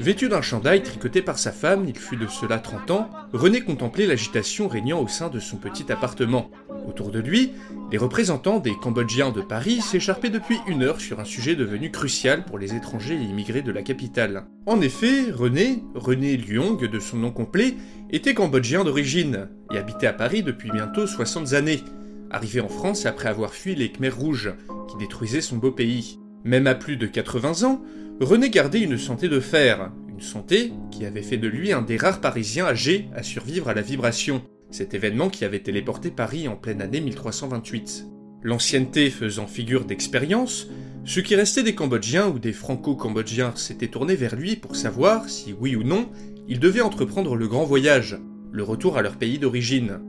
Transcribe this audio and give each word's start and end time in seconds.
Vêtu 0.00 0.28
d'un 0.28 0.42
chandail 0.42 0.82
tricoté 0.82 1.22
par 1.22 1.38
sa 1.38 1.52
femme, 1.52 1.84
il 1.88 1.96
fut 1.96 2.16
de 2.16 2.26
cela 2.26 2.58
30 2.58 2.90
ans, 2.90 3.10
René 3.32 3.60
contemplait 3.60 4.06
l'agitation 4.06 4.68
régnant 4.68 5.00
au 5.00 5.08
sein 5.08 5.28
de 5.28 5.40
son 5.40 5.56
petit 5.56 5.90
appartement. 5.90 6.50
Autour 6.86 7.10
de 7.10 7.18
lui, 7.18 7.52
les 7.90 7.98
représentants 7.98 8.60
des 8.60 8.74
Cambodgiens 8.74 9.30
de 9.30 9.40
Paris 9.40 9.80
s'écharpaient 9.80 10.30
depuis 10.30 10.58
une 10.66 10.82
heure 10.82 11.00
sur 11.00 11.20
un 11.20 11.24
sujet 11.24 11.56
devenu 11.56 11.90
crucial 11.90 12.44
pour 12.44 12.58
les 12.58 12.74
étrangers 12.74 13.16
et 13.16 13.24
immigrés 13.24 13.62
de 13.62 13.72
la 13.72 13.82
capitale. 13.82 14.44
En 14.66 14.80
effet, 14.80 15.30
René, 15.30 15.82
René 15.94 16.36
Luong 16.36 16.88
de 16.88 17.00
son 17.00 17.16
nom 17.16 17.30
complet, 17.30 17.74
était 18.10 18.34
cambodgien 18.34 18.84
d'origine 18.84 19.48
et 19.72 19.78
habitait 19.78 20.06
à 20.06 20.12
Paris 20.12 20.42
depuis 20.42 20.70
bientôt 20.70 21.06
60 21.06 21.52
années, 21.54 21.82
arrivé 22.30 22.60
en 22.60 22.68
France 22.68 23.06
après 23.06 23.28
avoir 23.28 23.52
fui 23.52 23.74
les 23.74 23.90
Khmers 23.90 24.16
rouges 24.16 24.54
qui 24.88 24.96
détruisaient 24.96 25.40
son 25.40 25.56
beau 25.56 25.72
pays. 25.72 26.18
Même 26.44 26.66
à 26.66 26.74
plus 26.74 26.96
de 26.96 27.06
80 27.06 27.64
ans, 27.68 27.82
René 28.20 28.50
gardait 28.50 28.80
une 28.80 28.98
santé 28.98 29.28
de 29.28 29.38
fer, 29.38 29.92
une 30.08 30.20
santé 30.20 30.72
qui 30.90 31.06
avait 31.06 31.22
fait 31.22 31.36
de 31.36 31.46
lui 31.46 31.72
un 31.72 31.82
des 31.82 31.96
rares 31.96 32.20
Parisiens 32.20 32.66
âgés 32.66 33.08
à 33.14 33.22
survivre 33.22 33.68
à 33.68 33.74
la 33.74 33.82
vibration, 33.82 34.42
cet 34.72 34.92
événement 34.92 35.30
qui 35.30 35.44
avait 35.44 35.60
téléporté 35.60 36.10
Paris 36.10 36.48
en 36.48 36.56
pleine 36.56 36.82
année 36.82 37.00
1328. 37.00 38.06
L'ancienneté 38.42 39.10
faisant 39.10 39.46
figure 39.46 39.84
d'expérience, 39.84 40.66
ceux 41.04 41.22
qui 41.22 41.36
restaient 41.36 41.62
des 41.62 41.76
Cambodgiens 41.76 42.26
ou 42.26 42.40
des 42.40 42.52
Franco-Cambodgiens 42.52 43.52
s'étaient 43.54 43.86
tournés 43.86 44.16
vers 44.16 44.34
lui 44.34 44.56
pour 44.56 44.74
savoir 44.74 45.28
si, 45.28 45.54
oui 45.58 45.76
ou 45.76 45.84
non, 45.84 46.08
ils 46.48 46.58
devaient 46.58 46.80
entreprendre 46.80 47.36
le 47.36 47.46
grand 47.46 47.64
voyage, 47.64 48.18
le 48.50 48.64
retour 48.64 48.98
à 48.98 49.02
leur 49.02 49.16
pays 49.16 49.38
d'origine. 49.38 50.00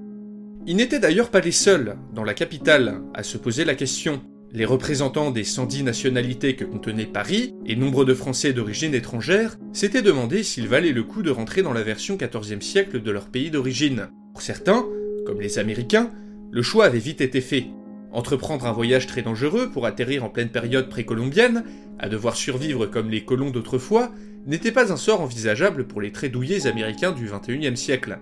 Ils 0.66 0.76
n'étaient 0.76 1.00
d'ailleurs 1.00 1.30
pas 1.30 1.42
les 1.42 1.52
seuls, 1.52 1.96
dans 2.16 2.24
la 2.24 2.34
capitale, 2.34 3.02
à 3.14 3.22
se 3.22 3.38
poser 3.38 3.66
la 3.66 3.76
question. 3.76 4.22
Les 4.52 4.66
représentants 4.66 5.30
des 5.30 5.44
110 5.44 5.84
nationalités 5.84 6.56
que 6.56 6.66
contenait 6.66 7.06
Paris, 7.06 7.54
et 7.68 7.76
nombre 7.76 8.04
de 8.04 8.16
Français 8.16 8.52
d'origine 8.52 8.96
étrangère, 8.96 9.58
s'étaient 9.74 10.02
demandé 10.02 10.42
s'il 10.42 10.68
valait 10.68 10.92
le 10.92 11.04
coup 11.04 11.22
de 11.22 11.30
rentrer 11.30 11.62
dans 11.62 11.74
la 11.74 11.84
version 11.84 12.18
14e 12.18 12.62
siècle 12.62 13.00
de 13.04 13.12
leur 13.12 13.28
pays 13.28 13.52
d'origine. 13.52 14.08
Pour 14.34 14.42
certains, 14.42 14.86
comme 15.28 15.40
les 15.40 15.60
Américains, 15.60 16.10
le 16.50 16.64
choix 16.64 16.86
avait 16.86 16.98
vite 16.98 17.22
été 17.22 17.42
fait. 17.42 17.68
Entreprendre 18.12 18.66
un 18.66 18.72
voyage 18.72 19.06
très 19.06 19.22
dangereux 19.22 19.70
pour 19.70 19.86
atterrir 19.86 20.24
en 20.24 20.30
pleine 20.30 20.50
période 20.50 20.90
précolombienne, 20.90 21.64
à 22.00 22.10
devoir 22.10 22.36
survivre 22.36 22.88
comme 22.88 23.12
les 23.12 23.24
colons 23.24 23.52
d'autrefois, 23.52 24.12
n'était 24.48 24.72
pas 24.72 24.92
un 24.92 24.98
sort 24.98 25.22
envisageable 25.22 25.86
pour 25.86 26.02
les 26.02 26.12
très 26.12 26.30
douillés 26.30 26.66
américains 26.66 27.12
du 27.12 27.28
21e 27.28 27.76
siècle. 27.76 28.18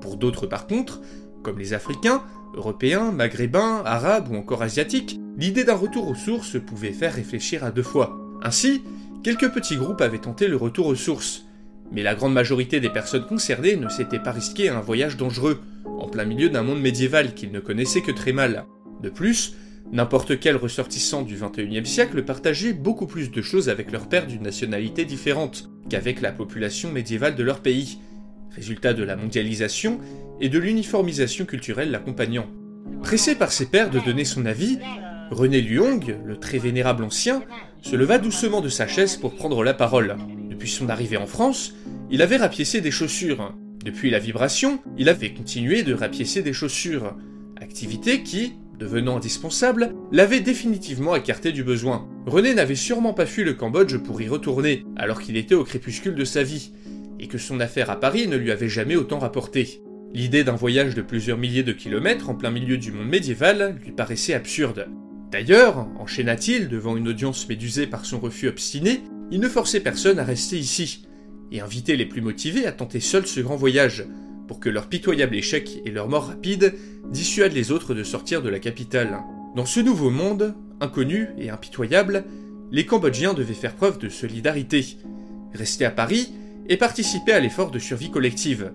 Pour 0.00 0.18
d'autres 0.18 0.46
par 0.46 0.68
contre, 0.68 1.00
comme 1.42 1.58
les 1.58 1.72
Africains, 1.72 2.22
Européens, 2.54 3.10
Maghrébins, 3.10 3.82
Arabes 3.84 4.28
ou 4.30 4.36
encore 4.36 4.62
Asiatiques, 4.62 5.18
l'idée 5.36 5.64
d'un 5.64 5.74
retour 5.74 6.08
aux 6.08 6.14
sources 6.14 6.60
pouvait 6.60 6.92
faire 6.92 7.14
réfléchir 7.14 7.64
à 7.64 7.70
deux 7.70 7.82
fois. 7.82 8.18
Ainsi, 8.42 8.82
quelques 9.22 9.50
petits 9.50 9.76
groupes 9.76 10.00
avaient 10.00 10.18
tenté 10.18 10.48
le 10.48 10.56
retour 10.56 10.86
aux 10.86 10.94
sources, 10.94 11.44
mais 11.92 12.02
la 12.02 12.14
grande 12.14 12.32
majorité 12.32 12.80
des 12.80 12.90
personnes 12.90 13.26
concernées 13.26 13.76
ne 13.76 13.88
s'étaient 13.88 14.18
pas 14.18 14.32
risquées 14.32 14.68
à 14.68 14.78
un 14.78 14.80
voyage 14.80 15.16
dangereux, 15.16 15.60
en 15.84 16.08
plein 16.08 16.24
milieu 16.24 16.48
d'un 16.48 16.62
monde 16.62 16.80
médiéval 16.80 17.34
qu'ils 17.34 17.52
ne 17.52 17.60
connaissaient 17.60 18.02
que 18.02 18.12
très 18.12 18.32
mal. 18.32 18.64
De 19.02 19.08
plus, 19.08 19.54
n'importe 19.92 20.40
quel 20.40 20.56
ressortissant 20.56 21.22
du 21.22 21.36
21e 21.36 21.84
siècle 21.84 22.22
partageait 22.24 22.72
beaucoup 22.72 23.06
plus 23.06 23.30
de 23.30 23.42
choses 23.42 23.68
avec 23.68 23.92
leur 23.92 24.08
père 24.08 24.26
d'une 24.26 24.42
nationalité 24.42 25.04
différente 25.04 25.70
qu'avec 25.88 26.20
la 26.20 26.32
population 26.32 26.90
médiévale 26.90 27.36
de 27.36 27.42
leur 27.42 27.60
pays, 27.60 27.98
résultat 28.50 28.94
de 28.94 29.02
la 29.02 29.16
mondialisation 29.16 30.00
et 30.40 30.48
de 30.48 30.58
l'uniformisation 30.58 31.44
culturelle 31.44 31.90
l'accompagnant. 31.90 32.46
Pressé 33.02 33.34
par 33.34 33.52
ses 33.52 33.66
pairs 33.66 33.90
de 33.90 34.00
donner 34.00 34.24
son 34.24 34.46
avis, 34.46 34.78
René 35.30 35.60
Luong, 35.60 36.16
le 36.24 36.36
très 36.36 36.58
vénérable 36.58 37.04
ancien, 37.04 37.42
se 37.82 37.96
leva 37.96 38.18
doucement 38.18 38.60
de 38.60 38.68
sa 38.68 38.86
chaise 38.86 39.16
pour 39.16 39.34
prendre 39.34 39.64
la 39.64 39.74
parole. 39.74 40.16
Depuis 40.48 40.68
son 40.68 40.88
arrivée 40.88 41.16
en 41.16 41.26
France, 41.26 41.74
il 42.10 42.22
avait 42.22 42.36
rapiécé 42.36 42.80
des 42.80 42.90
chaussures. 42.90 43.54
Depuis 43.84 44.10
la 44.10 44.18
vibration, 44.18 44.80
il 44.96 45.08
avait 45.08 45.32
continué 45.32 45.82
de 45.82 45.94
rapiécer 45.94 46.42
des 46.42 46.52
chaussures, 46.52 47.16
activité 47.60 48.22
qui, 48.22 48.54
devenant 48.78 49.16
indispensable, 49.16 49.94
l'avait 50.12 50.40
définitivement 50.40 51.16
écarté 51.16 51.52
du 51.52 51.64
besoin. 51.64 52.08
René 52.26 52.54
n'avait 52.54 52.74
sûrement 52.74 53.14
pas 53.14 53.26
fui 53.26 53.44
le 53.44 53.54
Cambodge 53.54 53.96
pour 53.98 54.20
y 54.20 54.28
retourner, 54.28 54.84
alors 54.96 55.20
qu'il 55.20 55.36
était 55.36 55.54
au 55.54 55.64
crépuscule 55.64 56.14
de 56.14 56.24
sa 56.24 56.42
vie, 56.42 56.72
et 57.18 57.28
que 57.28 57.38
son 57.38 57.60
affaire 57.60 57.90
à 57.90 58.00
Paris 58.00 58.28
ne 58.28 58.36
lui 58.36 58.50
avait 58.50 58.68
jamais 58.68 58.96
autant 58.96 59.18
rapporté. 59.18 59.80
L'idée 60.12 60.44
d'un 60.44 60.54
voyage 60.54 60.94
de 60.94 61.02
plusieurs 61.02 61.38
milliers 61.38 61.62
de 61.62 61.72
kilomètres 61.72 62.30
en 62.30 62.34
plein 62.34 62.50
milieu 62.50 62.78
du 62.78 62.92
monde 62.92 63.08
médiéval 63.08 63.78
lui 63.84 63.92
paraissait 63.92 64.34
absurde. 64.34 64.86
D'ailleurs, 65.34 65.88
enchaîna-t-il 65.98 66.68
devant 66.68 66.96
une 66.96 67.08
audience 67.08 67.48
médusée 67.48 67.88
par 67.88 68.04
son 68.04 68.20
refus 68.20 68.46
obstiné, 68.46 69.00
il 69.32 69.40
ne 69.40 69.48
forçait 69.48 69.80
personne 69.80 70.20
à 70.20 70.24
rester 70.24 70.56
ici, 70.56 71.08
et 71.50 71.60
invitait 71.60 71.96
les 71.96 72.06
plus 72.06 72.20
motivés 72.20 72.66
à 72.66 72.72
tenter 72.72 73.00
seuls 73.00 73.26
ce 73.26 73.40
grand 73.40 73.56
voyage, 73.56 74.06
pour 74.46 74.60
que 74.60 74.68
leur 74.68 74.86
pitoyable 74.86 75.34
échec 75.34 75.82
et 75.84 75.90
leur 75.90 76.08
mort 76.08 76.28
rapide 76.28 76.74
dissuadent 77.10 77.52
les 77.52 77.72
autres 77.72 77.94
de 77.94 78.04
sortir 78.04 78.42
de 78.42 78.48
la 78.48 78.60
capitale. 78.60 79.22
Dans 79.56 79.66
ce 79.66 79.80
nouveau 79.80 80.08
monde, 80.08 80.54
inconnu 80.80 81.30
et 81.36 81.50
impitoyable, 81.50 82.26
les 82.70 82.86
Cambodgiens 82.86 83.34
devaient 83.34 83.54
faire 83.54 83.74
preuve 83.74 83.98
de 83.98 84.08
solidarité, 84.08 84.86
rester 85.52 85.84
à 85.84 85.90
Paris 85.90 86.32
et 86.68 86.76
participer 86.76 87.32
à 87.32 87.40
l'effort 87.40 87.72
de 87.72 87.80
survie 87.80 88.12
collective. 88.12 88.72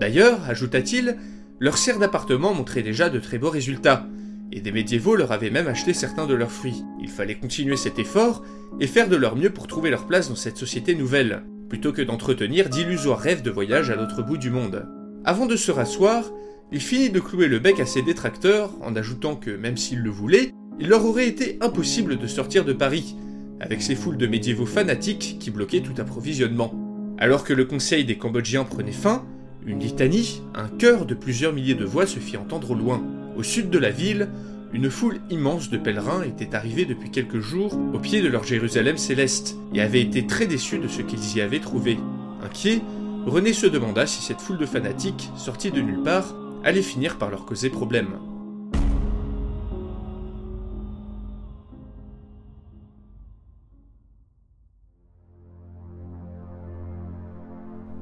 D'ailleurs, 0.00 0.50
ajouta-t-il, 0.50 1.16
leur 1.60 1.78
serre 1.78 2.00
d'appartement 2.00 2.54
montrait 2.54 2.82
déjà 2.82 3.08
de 3.08 3.20
très 3.20 3.38
beaux 3.38 3.50
résultats, 3.50 4.08
et 4.52 4.60
des 4.60 4.70
médiévaux 4.70 5.16
leur 5.16 5.32
avaient 5.32 5.50
même 5.50 5.66
acheté 5.66 5.94
certains 5.94 6.26
de 6.26 6.34
leurs 6.34 6.52
fruits. 6.52 6.84
Il 7.00 7.08
fallait 7.08 7.38
continuer 7.38 7.76
cet 7.76 7.98
effort 7.98 8.44
et 8.80 8.86
faire 8.86 9.08
de 9.08 9.16
leur 9.16 9.34
mieux 9.34 9.50
pour 9.50 9.66
trouver 9.66 9.90
leur 9.90 10.06
place 10.06 10.28
dans 10.28 10.36
cette 10.36 10.58
société 10.58 10.94
nouvelle, 10.94 11.42
plutôt 11.68 11.92
que 11.92 12.02
d'entretenir 12.02 12.68
d'illusoires 12.68 13.18
rêves 13.18 13.42
de 13.42 13.50
voyage 13.50 13.90
à 13.90 13.96
l'autre 13.96 14.22
bout 14.22 14.36
du 14.36 14.50
monde. 14.50 14.86
Avant 15.24 15.46
de 15.46 15.56
se 15.56 15.72
rasseoir, 15.72 16.30
il 16.70 16.80
finit 16.80 17.10
de 17.10 17.20
clouer 17.20 17.48
le 17.48 17.58
bec 17.58 17.80
à 17.80 17.86
ses 17.86 18.02
détracteurs 18.02 18.70
en 18.82 18.94
ajoutant 18.94 19.36
que 19.36 19.50
même 19.50 19.78
s'ils 19.78 20.00
le 20.00 20.10
voulaient, 20.10 20.52
il 20.78 20.88
leur 20.88 21.04
aurait 21.04 21.28
été 21.28 21.58
impossible 21.60 22.18
de 22.18 22.26
sortir 22.26 22.64
de 22.64 22.72
Paris, 22.72 23.16
avec 23.60 23.80
ces 23.80 23.94
foules 23.94 24.16
de 24.16 24.26
médiévaux 24.26 24.66
fanatiques 24.66 25.36
qui 25.40 25.50
bloquaient 25.50 25.82
tout 25.82 25.98
approvisionnement. 25.98 26.74
Alors 27.18 27.44
que 27.44 27.52
le 27.52 27.64
conseil 27.64 28.04
des 28.04 28.18
Cambodgiens 28.18 28.64
prenait 28.64 28.92
fin, 28.92 29.24
une 29.64 29.78
litanie, 29.78 30.42
un 30.54 30.68
chœur 30.68 31.06
de 31.06 31.14
plusieurs 31.14 31.52
milliers 31.52 31.74
de 31.74 31.84
voix 31.84 32.06
se 32.06 32.18
fit 32.18 32.36
entendre 32.36 32.72
au 32.72 32.74
loin. 32.74 33.02
Au 33.36 33.42
sud 33.42 33.70
de 33.70 33.78
la 33.78 33.90
ville, 33.90 34.28
une 34.74 34.90
foule 34.90 35.20
immense 35.30 35.70
de 35.70 35.78
pèlerins 35.78 36.22
était 36.22 36.54
arrivée 36.54 36.84
depuis 36.84 37.10
quelques 37.10 37.40
jours 37.40 37.78
au 37.94 37.98
pied 37.98 38.22
de 38.22 38.28
leur 38.28 38.44
Jérusalem 38.44 38.96
céleste 38.96 39.56
et 39.74 39.80
avait 39.80 40.00
été 40.00 40.26
très 40.26 40.46
déçus 40.46 40.78
de 40.78 40.88
ce 40.88 41.02
qu'ils 41.02 41.36
y 41.36 41.40
avaient 41.40 41.60
trouvé. 41.60 41.98
Inquiet, 42.42 42.80
René 43.26 43.52
se 43.52 43.66
demanda 43.66 44.06
si 44.06 44.22
cette 44.22 44.40
foule 44.40 44.58
de 44.58 44.66
fanatiques, 44.66 45.30
sortie 45.36 45.70
de 45.70 45.80
nulle 45.80 46.02
part, 46.02 46.34
allait 46.64 46.82
finir 46.82 47.18
par 47.18 47.30
leur 47.30 47.46
causer 47.46 47.70
problème. 47.70 48.18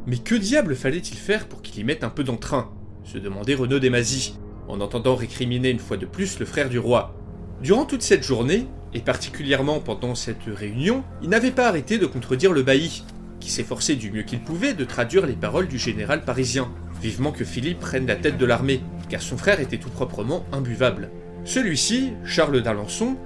Mais 0.07 0.19
que 0.19 0.35
diable 0.35 0.75
fallait-il 0.75 1.17
faire 1.17 1.47
pour 1.47 1.63
qu'il 1.63 1.79
y 1.79 1.85
mette 1.85 2.03
un 2.03 2.11
peu 2.11 2.25
d'entrain? 2.25 2.71
se 3.05 3.19
demandait 3.19 3.55
Renaud 3.55 3.79
Desmazis, 3.79 4.35
en 4.71 4.81
entendant 4.81 5.15
récriminer 5.15 5.71
une 5.71 5.79
fois 5.79 5.97
de 5.97 6.07
plus 6.07 6.39
le 6.39 6.47
frère 6.47 6.69
du 6.69 6.79
roi. 6.79 7.15
Durant 7.63 7.85
toute 7.85 8.03
cette 8.03 8.23
journée, 8.23 8.67
et 8.95 9.01
particulièrement 9.01 9.81
pendant 9.81 10.15
cette 10.15 10.45
réunion, 10.47 11.05
il 11.23 11.29
n'avait 11.29 11.51
pas 11.51 11.69
arrêté 11.69 11.99
de 11.99 12.07
contredire 12.07 12.53
le 12.53 12.63
bailli, 12.63 13.05
qui 13.41 13.51
s'efforçait 13.51 13.97
du 13.97 14.11
mieux 14.11 14.23
qu'il 14.23 14.41
pouvait 14.41 14.75
de 14.75 14.85
traduire 14.85 15.27
les 15.27 15.35
paroles 15.35 15.69
du 15.69 15.79
général 15.79 16.25
parisien, 16.25 16.69
vivement 17.01 17.33
que 17.33 17.45
Philippe 17.45 17.81
prenne 17.81 18.07
la 18.07 18.17
tête 18.17 18.39
de 18.39 18.47
l'armée, 18.47 18.81
car 19.09 19.23
son 19.23 19.37
frère 19.37 19.61
était 19.61 19.79
tout 19.79 19.91
proprement 19.91 20.45
imbuvable. 20.53 21.11
Celui-ci, 21.45 22.13
Charles 22.25 22.63
d'Alençon, 22.63 23.17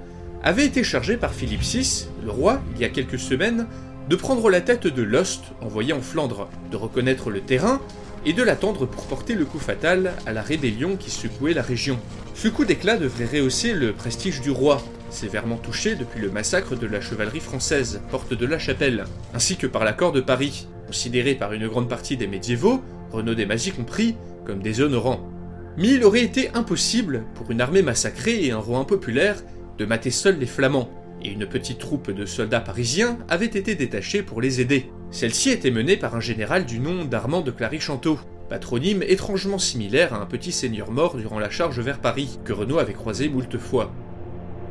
avait 0.43 0.65
été 0.65 0.83
chargé 0.83 1.17
par 1.17 1.33
Philippe 1.33 1.63
VI, 1.63 2.07
le 2.23 2.31
roi, 2.31 2.61
il 2.75 2.81
y 2.81 2.85
a 2.85 2.89
quelques 2.89 3.19
semaines, 3.19 3.67
de 4.09 4.15
prendre 4.15 4.49
la 4.49 4.61
tête 4.61 4.87
de 4.87 5.01
Lost 5.01 5.43
envoyé 5.61 5.91
en 5.91 6.01
Flandre, 6.01 6.47
de 6.71 6.77
reconnaître 6.77 7.29
le 7.29 7.41
terrain 7.41 7.81
et 8.25 8.33
de 8.33 8.43
l'attendre 8.43 8.85
pour 8.85 9.05
porter 9.05 9.35
le 9.35 9.45
coup 9.45 9.59
fatal 9.59 10.13
à 10.25 10.33
la 10.33 10.41
rébellion 10.41 10.95
qui 10.97 11.11
secouait 11.11 11.53
la 11.53 11.61
région. 11.61 11.99
Ce 12.33 12.47
coup 12.47 12.65
d'éclat 12.65 12.97
devrait 12.97 13.39
rehausser 13.39 13.73
le 13.73 13.93
prestige 13.93 14.41
du 14.41 14.51
roi, 14.51 14.81
sévèrement 15.09 15.57
touché 15.57 15.95
depuis 15.95 16.19
le 16.19 16.31
massacre 16.31 16.75
de 16.75 16.87
la 16.87 17.01
chevalerie 17.01 17.39
française, 17.39 18.01
porte 18.09 18.33
de 18.33 18.45
la 18.45 18.59
Chapelle, 18.59 19.05
ainsi 19.33 19.55
que 19.57 19.67
par 19.67 19.85
l'accord 19.85 20.11
de 20.11 20.21
Paris, 20.21 20.67
considéré 20.87 21.35
par 21.35 21.53
une 21.53 21.67
grande 21.67 21.89
partie 21.89 22.17
des 22.17 22.27
médiévaux, 22.27 22.81
Renaud 23.11 23.35
Desmazis 23.35 23.71
compris, 23.71 24.15
comme 24.45 24.61
déshonorant. 24.61 25.29
Mais 25.77 25.89
il 25.89 26.03
aurait 26.03 26.23
été 26.23 26.49
impossible 26.53 27.23
pour 27.35 27.51
une 27.51 27.61
armée 27.61 27.81
massacrée 27.81 28.45
et 28.45 28.51
un 28.51 28.57
roi 28.57 28.79
impopulaire 28.79 29.37
de 29.77 29.85
mater 29.85 30.11
seuls 30.11 30.39
les 30.39 30.45
Flamands, 30.45 30.89
et 31.21 31.29
une 31.29 31.45
petite 31.45 31.79
troupe 31.79 32.11
de 32.11 32.25
soldats 32.25 32.59
parisiens 32.59 33.17
avait 33.29 33.45
été 33.45 33.75
détachée 33.75 34.21
pour 34.21 34.41
les 34.41 34.61
aider. 34.61 34.89
Celle-ci 35.11 35.49
était 35.49 35.71
menée 35.71 35.97
par 35.97 36.15
un 36.15 36.19
général 36.19 36.65
du 36.65 36.79
nom 36.79 37.05
d'Armand 37.05 37.41
de 37.41 37.51
Clary-Chanteau, 37.51 38.19
patronyme 38.49 39.03
étrangement 39.03 39.57
similaire 39.57 40.13
à 40.13 40.21
un 40.21 40.25
petit 40.25 40.51
seigneur 40.51 40.91
mort 40.91 41.15
durant 41.15 41.39
la 41.39 41.49
charge 41.49 41.79
vers 41.79 41.99
Paris, 41.99 42.39
que 42.43 42.53
Renaud 42.53 42.79
avait 42.79 42.93
croisé 42.93 43.29
moult 43.29 43.57
fois. 43.57 43.91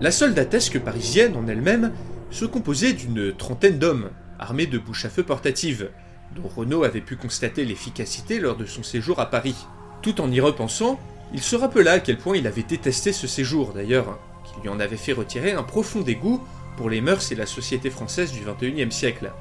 La 0.00 0.10
soldatesque 0.10 0.78
parisienne 0.80 1.36
en 1.36 1.46
elle-même 1.46 1.92
se 2.30 2.44
composait 2.44 2.92
d'une 2.92 3.32
trentaine 3.32 3.78
d'hommes, 3.78 4.10
armés 4.38 4.66
de 4.66 4.78
bouches 4.78 5.04
à 5.04 5.08
feu 5.08 5.22
portatives, 5.22 5.90
dont 6.34 6.48
Renaud 6.48 6.84
avait 6.84 7.00
pu 7.00 7.16
constater 7.16 7.64
l'efficacité 7.64 8.40
lors 8.40 8.56
de 8.56 8.66
son 8.66 8.82
séjour 8.82 9.20
à 9.20 9.30
Paris. 9.30 9.56
Tout 10.02 10.20
en 10.20 10.30
y 10.30 10.40
repensant, 10.40 10.98
il 11.32 11.42
se 11.42 11.56
rappela 11.56 11.92
à 11.92 12.00
quel 12.00 12.18
point 12.18 12.36
il 12.36 12.46
avait 12.46 12.62
détesté 12.62 13.12
ce 13.12 13.26
séjour 13.26 13.72
d'ailleurs, 13.72 14.18
qui 14.44 14.60
lui 14.60 14.68
en 14.68 14.80
avait 14.80 14.96
fait 14.96 15.12
retirer 15.12 15.52
un 15.52 15.62
profond 15.62 16.00
dégoût 16.00 16.42
pour 16.76 16.90
les 16.90 17.00
mœurs 17.00 17.30
et 17.32 17.36
la 17.36 17.46
société 17.46 17.88
française 17.88 18.32
du 18.32 18.40
XXIe 18.40 18.92
siècle. 18.92 19.32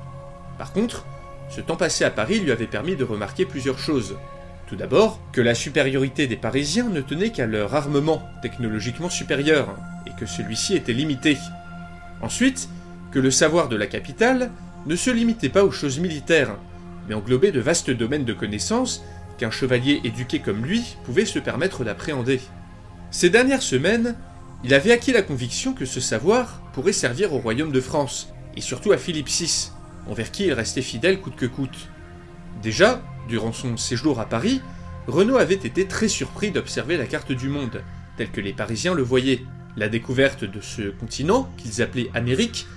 Par 0.57 0.73
contre, 0.73 1.05
ce 1.49 1.61
temps 1.61 1.75
passé 1.75 2.03
à 2.03 2.09
Paris 2.09 2.39
lui 2.39 2.51
avait 2.51 2.67
permis 2.67 2.95
de 2.95 3.03
remarquer 3.03 3.45
plusieurs 3.45 3.79
choses. 3.79 4.17
Tout 4.67 4.75
d'abord, 4.75 5.19
que 5.31 5.41
la 5.41 5.55
supériorité 5.55 6.25
des 6.27 6.37
Parisiens 6.37 6.89
ne 6.89 7.01
tenait 7.01 7.31
qu'à 7.31 7.45
leur 7.45 7.75
armement 7.75 8.23
technologiquement 8.41 9.09
supérieur, 9.09 9.75
et 10.07 10.19
que 10.19 10.25
celui-ci 10.25 10.75
était 10.75 10.93
limité. 10.93 11.37
Ensuite, 12.21 12.69
que 13.11 13.19
le 13.19 13.31
savoir 13.31 13.69
de 13.69 13.75
la 13.75 13.87
capitale 13.87 14.51
ne 14.85 14.95
se 14.95 15.11
limitait 15.11 15.49
pas 15.49 15.63
aux 15.63 15.71
choses 15.71 15.99
militaires, 15.99 16.57
mais 17.07 17.13
englobait 17.13 17.51
de 17.51 17.59
vastes 17.59 17.91
domaines 17.91 18.25
de 18.25 18.33
connaissances 18.33 19.03
qu'un 19.37 19.51
chevalier 19.51 20.01
éduqué 20.03 20.39
comme 20.39 20.65
lui 20.65 20.95
pouvait 21.03 21.25
se 21.25 21.39
permettre 21.39 21.83
d'appréhender. 21.83 22.39
Ces 23.11 23.29
dernières 23.29 23.61
semaines, 23.61 24.15
il 24.63 24.73
avait 24.73 24.91
acquis 24.91 25.11
la 25.11 25.21
conviction 25.21 25.73
que 25.73 25.85
ce 25.85 25.99
savoir 25.99 26.61
pourrait 26.73 26.93
servir 26.93 27.33
au 27.33 27.39
royaume 27.39 27.71
de 27.71 27.81
France, 27.81 28.33
et 28.55 28.61
surtout 28.61 28.93
à 28.93 28.97
Philippe 28.97 29.29
VI, 29.29 29.72
envers 30.07 30.31
qui 30.31 30.45
il 30.45 30.53
restait 30.53 30.81
fidèle 30.81 31.21
coûte 31.21 31.35
que 31.35 31.45
coûte. 31.45 31.89
Déjà, 32.61 33.01
durant 33.27 33.53
son 33.53 33.77
séjour 33.77 34.19
à 34.19 34.25
Paris, 34.25 34.61
Renaud 35.07 35.37
avait 35.37 35.55
été 35.55 35.85
très 35.85 36.07
surpris 36.07 36.51
d'observer 36.51 36.97
la 36.97 37.05
carte 37.05 37.31
du 37.31 37.49
monde, 37.49 37.81
telle 38.17 38.31
que 38.31 38.41
les 38.41 38.53
Parisiens 38.53 38.93
le 38.93 39.03
voyaient. 39.03 39.43
La 39.75 39.89
découverte 39.89 40.43
de 40.43 40.61
ce 40.61 40.89
continent, 40.91 41.49
qu'ils 41.57 41.81
appelaient 41.81 42.11
Amérique, 42.13 42.67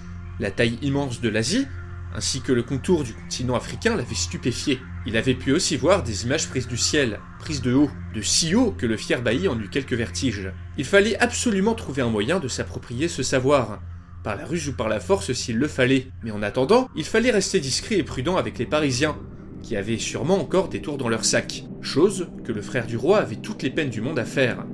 la 0.40 0.50
taille 0.50 0.78
immense 0.82 1.20
de 1.20 1.28
l'Asie, 1.28 1.67
ainsi 2.14 2.40
que 2.40 2.52
le 2.52 2.62
contour 2.62 3.05
du 3.05 3.12
continent 3.12 3.55
africain 3.55 3.94
l'avait 3.94 4.14
stupéfié. 4.14 4.81
Il 5.06 5.17
avait 5.17 5.34
pu 5.34 5.52
aussi 5.52 5.76
voir 5.76 6.02
des 6.02 6.25
images 6.25 6.49
prises 6.49 6.67
du 6.67 6.78
ciel, 6.78 7.20
prises 7.38 7.61
de 7.61 7.75
haut, 7.75 7.90
de 8.14 8.23
si 8.23 8.55
haut 8.55 8.73
que 8.73 8.87
le 8.87 8.96
fier 8.96 9.23
bailli 9.23 9.49
en 9.49 9.61
eut 9.61 9.69
quelques 9.69 9.93
vertiges. 9.93 10.50
Il 10.78 10.84
fallait 10.84 11.19
absolument 11.19 11.75
trouver 11.75 12.02
un 12.02 12.08
moyen 12.08 12.40
de 12.40 12.49
s'approprier 12.49 13.08
ce 13.08 13.23
savoir, 13.23 13.81
par 14.26 14.34
la 14.34 14.44
ruse 14.44 14.67
ou 14.67 14.73
par 14.73 14.88
la 14.88 14.99
force 14.99 15.32
s'il 15.32 15.56
le 15.56 15.69
fallait, 15.69 16.08
mais 16.25 16.32
en 16.32 16.43
attendant, 16.43 16.88
il 16.96 17.05
fallait 17.05 17.31
rester 17.31 17.61
discret 17.61 17.94
et 17.94 18.02
prudent 18.02 18.37
avec 18.37 18.58
les 18.58 18.67
Parisiens, 18.67 19.17
qui 19.62 19.76
avaient 19.76 19.99
sûrement 19.99 20.40
encore 20.40 20.69
des 20.69 20.82
tours 20.82 20.99
dans 20.99 21.08
leur 21.08 21.25
sac, 21.25 21.62
chose 21.81 22.26
que 22.43 22.50
le 22.50 22.61
frère 22.61 22.88
du 22.88 22.96
roi 22.96 23.19
avait 23.19 23.37
toutes 23.37 23.62
les 23.62 23.70
peines 23.70 23.88
du 23.88 24.00
monde 24.00 24.19
à 24.19 24.25
faire. 24.25 24.67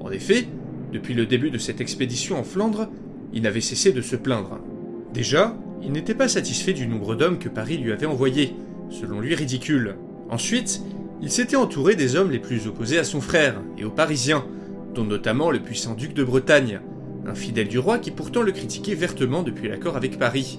En 0.00 0.10
effet, 0.10 0.48
depuis 0.92 1.14
le 1.14 1.24
début 1.24 1.50
de 1.50 1.58
cette 1.58 1.80
expédition 1.80 2.36
en 2.36 2.42
Flandre, 2.42 2.88
il 3.32 3.42
n'avait 3.42 3.60
cessé 3.60 3.92
de 3.92 4.00
se 4.00 4.16
plaindre. 4.16 4.58
Déjà, 5.14 5.56
il 5.84 5.92
n'était 5.92 6.16
pas 6.16 6.26
satisfait 6.26 6.72
du 6.72 6.88
nombre 6.88 7.14
d'hommes 7.14 7.38
que 7.38 7.48
Paris 7.48 7.78
lui 7.78 7.92
avait 7.92 8.06
envoyés, 8.06 8.56
selon 8.90 9.20
lui 9.20 9.36
ridicule. 9.36 9.94
Ensuite, 10.30 10.82
il 11.22 11.30
s'était 11.30 11.54
entouré 11.54 11.94
des 11.94 12.16
hommes 12.16 12.32
les 12.32 12.40
plus 12.40 12.66
opposés 12.66 12.98
à 12.98 13.04
son 13.04 13.20
frère 13.20 13.62
et 13.78 13.84
aux 13.84 13.90
Parisiens, 13.90 14.44
dont 14.96 15.04
notamment 15.04 15.52
le 15.52 15.60
puissant 15.60 15.94
duc 15.94 16.12
de 16.12 16.24
Bretagne, 16.24 16.80
un 17.28 17.34
fidèle 17.34 17.68
du 17.68 17.78
roi 17.78 17.98
qui 17.98 18.10
pourtant 18.10 18.42
le 18.42 18.52
critiquait 18.52 18.94
vertement 18.94 19.42
depuis 19.42 19.68
l'accord 19.68 19.96
avec 19.96 20.18
Paris, 20.18 20.58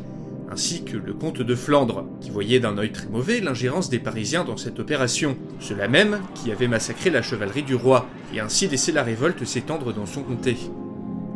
ainsi 0.52 0.84
que 0.84 0.98
le 0.98 1.14
comte 1.14 1.42
de 1.42 1.56
Flandre, 1.56 2.06
qui 2.22 2.30
voyait 2.30 2.60
d'un 2.60 2.78
œil 2.78 2.92
très 2.92 3.08
mauvais 3.08 3.42
l'ingérence 3.42 3.90
des 3.90 4.00
Parisiens 4.00 4.44
dans 4.44 4.58
cette 4.58 4.80
opération, 4.80 5.38
ceux-là 5.60 5.88
même 5.88 6.20
qui 6.36 6.52
avaient 6.52 6.68
massacré 6.68 7.10
la 7.10 7.22
chevalerie 7.22 7.64
du 7.64 7.76
roi, 7.76 8.08
et 8.34 8.40
ainsi 8.40 8.68
laissé 8.68 8.92
la 8.92 9.04
révolte 9.04 9.44
s'étendre 9.46 9.94
dans 9.94 10.06
son 10.06 10.24
comté. 10.24 10.58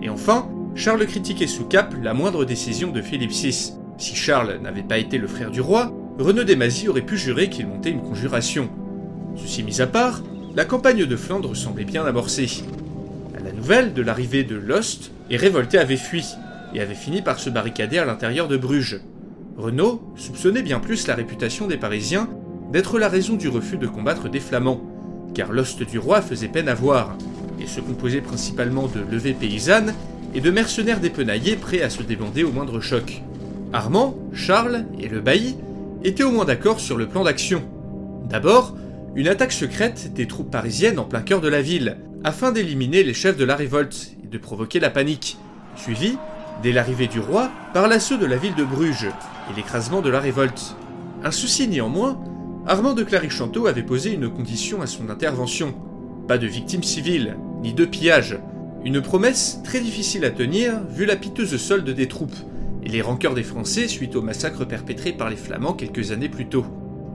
Et 0.02 0.10
enfin, 0.10 0.50
Charles 0.76 1.06
critiquait 1.06 1.48
sous 1.48 1.66
cap 1.66 1.94
la 2.02 2.14
moindre 2.14 2.46
décision 2.46 2.92
de 2.92 3.02
Philippe 3.02 3.32
VI. 3.32 3.74
Si 3.98 4.16
Charles 4.16 4.60
n'avait 4.62 4.84
pas 4.84 4.98
été 4.98 5.18
le 5.18 5.28
frère 5.28 5.52
du 5.52 5.62
roi, 5.62 5.94
Renaud 6.18 6.44
Desmazis 6.44 6.88
aurait 6.88 7.02
pu 7.02 7.18
jurer 7.18 7.50
qu'il 7.50 7.68
montait 7.68 7.92
une 7.92 8.02
conjuration. 8.02 8.70
Ceci 9.36 9.64
mis 9.64 9.82
à 9.82 9.88
part, 9.88 10.22
la 10.56 10.66
campagne 10.66 11.06
de 11.06 11.16
Flandre 11.16 11.56
semblait 11.56 11.86
bien 11.86 12.06
amorcée. 12.06 12.64
À 13.38 13.40
la 13.44 13.52
nouvelle 13.52 13.94
de 13.94 14.02
l'arrivée 14.02 14.44
de 14.44 14.56
Lost, 14.56 15.12
les 15.32 15.38
révoltés 15.38 15.78
avaient 15.78 15.96
fui, 15.96 16.26
et 16.76 16.82
avaient 16.82 16.94
fini 16.94 17.22
par 17.22 17.40
se 17.40 17.50
barricader 17.50 17.98
à 17.98 18.04
l'intérieur 18.04 18.50
de 18.50 18.58
Bruges. 18.58 19.00
Renaud 19.56 20.02
soupçonnait 20.18 20.62
bien 20.62 20.82
plus 20.82 21.08
la 21.08 21.16
réputation 21.16 21.68
des 21.68 21.78
Parisiens 21.78 22.30
d'être 22.74 23.00
la 23.00 23.08
raison 23.08 23.38
du 23.38 23.48
refus 23.48 23.78
de 23.78 23.88
combattre 23.88 24.28
des 24.28 24.42
Flamands, 24.42 24.82
car 25.34 25.54
l'ost 25.54 25.84
du 25.84 26.00
roi 26.00 26.22
faisait 26.22 26.50
peine 26.50 26.68
à 26.68 26.74
voir, 26.74 27.18
et 27.62 27.66
se 27.66 27.80
composait 27.80 28.20
principalement 28.20 28.88
de 28.88 29.00
levées 29.10 29.34
paysannes 29.34 29.94
et 30.36 30.42
de 30.42 30.52
mercenaires 30.52 31.00
dépenaillés 31.00 31.56
prêts 31.56 31.82
à 31.82 31.90
se 31.90 32.04
débander 32.04 32.44
au 32.44 32.52
moindre 32.52 32.82
choc. 32.82 33.22
Armand, 33.72 34.18
Charles 34.34 34.84
et 35.00 35.08
le 35.08 35.22
bailli 35.22 35.56
étaient 36.04 36.24
au 36.24 36.32
moins 36.32 36.46
d'accord 36.46 36.82
sur 36.82 36.98
le 36.98 37.08
plan 37.08 37.24
d'action. 37.24 37.64
D'abord, 38.30 38.76
une 39.16 39.30
attaque 39.30 39.54
secrète 39.54 40.12
des 40.14 40.28
troupes 40.28 40.52
parisiennes 40.52 41.00
en 41.00 41.06
plein 41.06 41.22
cœur 41.22 41.40
de 41.40 41.48
la 41.48 41.62
ville, 41.62 42.00
afin 42.26 42.52
d'éliminer 42.52 43.04
les 43.04 43.14
chefs 43.14 43.38
de 43.38 43.46
la 43.46 43.56
révolte 43.56 44.12
et 44.21 44.21
de 44.32 44.38
provoquer 44.38 44.80
la 44.80 44.90
panique, 44.90 45.38
suivi, 45.76 46.18
dès 46.64 46.72
l'arrivée 46.72 47.08
du 47.08 47.20
roi, 47.20 47.52
par 47.74 47.90
l'assaut 47.90 48.16
de 48.16 48.26
la 48.26 48.38
ville 48.38 48.56
de 48.56 48.64
Bruges 48.64 49.10
et 49.50 49.56
l'écrasement 49.56 50.02
de 50.02 50.10
la 50.10 50.22
révolte. 50.22 50.78
Un 51.22 51.32
souci 51.32 51.68
néanmoins, 51.68 52.18
Armand 52.66 52.94
de 52.94 53.04
Clary-Chanteau 53.04 53.68
avait 53.68 53.84
posé 53.84 54.14
une 54.14 54.30
condition 54.30 54.82
à 54.82 54.88
son 54.88 55.10
intervention. 55.10 55.74
Pas 56.30 56.38
de 56.38 56.48
victimes 56.48 56.84
civiles, 56.84 57.36
ni 57.62 57.74
de 57.74 57.84
pillage, 57.84 58.40
une 58.86 59.02
promesse 59.02 59.60
très 59.66 59.82
difficile 59.82 60.24
à 60.24 60.32
tenir 60.32 60.82
vu 60.90 61.06
la 61.06 61.18
piteuse 61.18 61.58
solde 61.58 61.90
des 61.90 62.08
troupes 62.08 62.36
et 62.84 62.90
les 62.90 63.02
rancœurs 63.02 63.34
des 63.34 63.44
Français 63.44 63.90
suite 63.90 64.16
au 64.16 64.22
massacre 64.22 64.64
perpétré 64.64 65.12
par 65.12 65.30
les 65.30 65.36
Flamands 65.36 65.74
quelques 65.74 66.12
années 66.12 66.30
plus 66.30 66.48
tôt. 66.48 66.66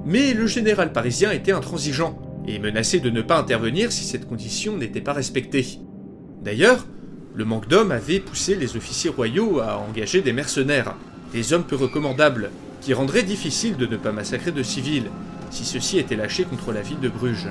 Mais 0.05 0.35
le 0.35 0.47
général 0.47 0.93
parisien 0.93 1.33
était 1.33 1.53
intransigeant 1.53 2.19
et 2.47 2.59
menaçait 2.59 3.01
de 3.01 3.11
ne 3.11 3.23
pas 3.23 3.39
intervenir 3.39 3.91
si 3.91 4.05
cette 4.05 4.29
condition 4.29 4.77
n'était 4.77 5.01
pas 5.01 5.15
respectée. 5.15 5.81
D'ailleurs, 6.43 6.87
le 7.37 7.45
manque 7.45 7.69
d'hommes 7.69 7.93
avait 7.93 8.19
poussé 8.19 8.55
les 8.55 8.79
officiers 8.79 9.11
royaux 9.11 9.61
à 9.61 9.77
engager 9.77 10.23
des 10.23 10.33
mercenaires, 10.33 10.95
des 11.35 11.53
hommes 11.53 11.65
peu 11.65 11.77
recommandables, 11.77 12.51
qui 12.81 12.95
rendraient 12.95 13.23
difficile 13.23 13.77
de 13.77 13.87
ne 13.87 13.99
pas 13.99 14.11
massacrer 14.11 14.53
de 14.53 14.63
civils 14.63 15.11
si 15.51 15.67
ceux-ci 15.67 15.99
étaient 15.99 16.17
lâchés 16.17 16.45
contre 16.45 16.73
la 16.73 16.81
ville 16.81 16.99
de 16.99 17.11
Bruges. 17.11 17.51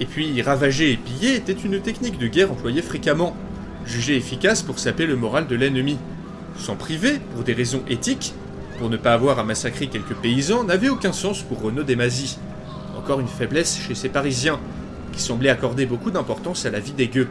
Et 0.00 0.06
puis, 0.06 0.42
ravager 0.42 0.90
et 0.90 0.96
piller 0.96 1.36
était 1.36 1.52
une 1.52 1.80
technique 1.80 2.18
de 2.18 2.26
guerre 2.26 2.50
employée 2.50 2.82
fréquemment, 2.82 3.36
jugée 3.86 4.16
efficace 4.16 4.62
pour 4.62 4.80
saper 4.80 5.06
le 5.06 5.14
moral 5.14 5.46
de 5.46 5.54
l'ennemi. 5.54 5.98
S'en 6.58 6.74
priver, 6.74 7.20
pour 7.32 7.44
des 7.44 7.54
raisons 7.54 7.82
éthiques, 7.88 8.34
pour 8.78 8.90
ne 8.90 8.96
pas 8.96 9.14
avoir 9.14 9.38
à 9.38 9.44
massacrer 9.44 9.86
quelques 9.86 10.16
paysans, 10.16 10.64
n'avait 10.64 10.88
aucun 10.88 11.12
sens 11.12 11.42
pour 11.42 11.62
Renaud 11.62 11.84
Desmazis. 11.84 12.38
Encore 12.98 13.20
une 13.20 13.28
faiblesse 13.28 13.78
chez 13.78 13.94
ces 13.94 14.08
Parisiens, 14.08 14.58
qui 15.12 15.22
semblaient 15.22 15.50
accorder 15.50 15.86
beaucoup 15.86 16.10
d'importance 16.10 16.66
à 16.66 16.70
la 16.70 16.80
vie 16.80 16.92
des 16.92 17.06
gueux. 17.06 17.28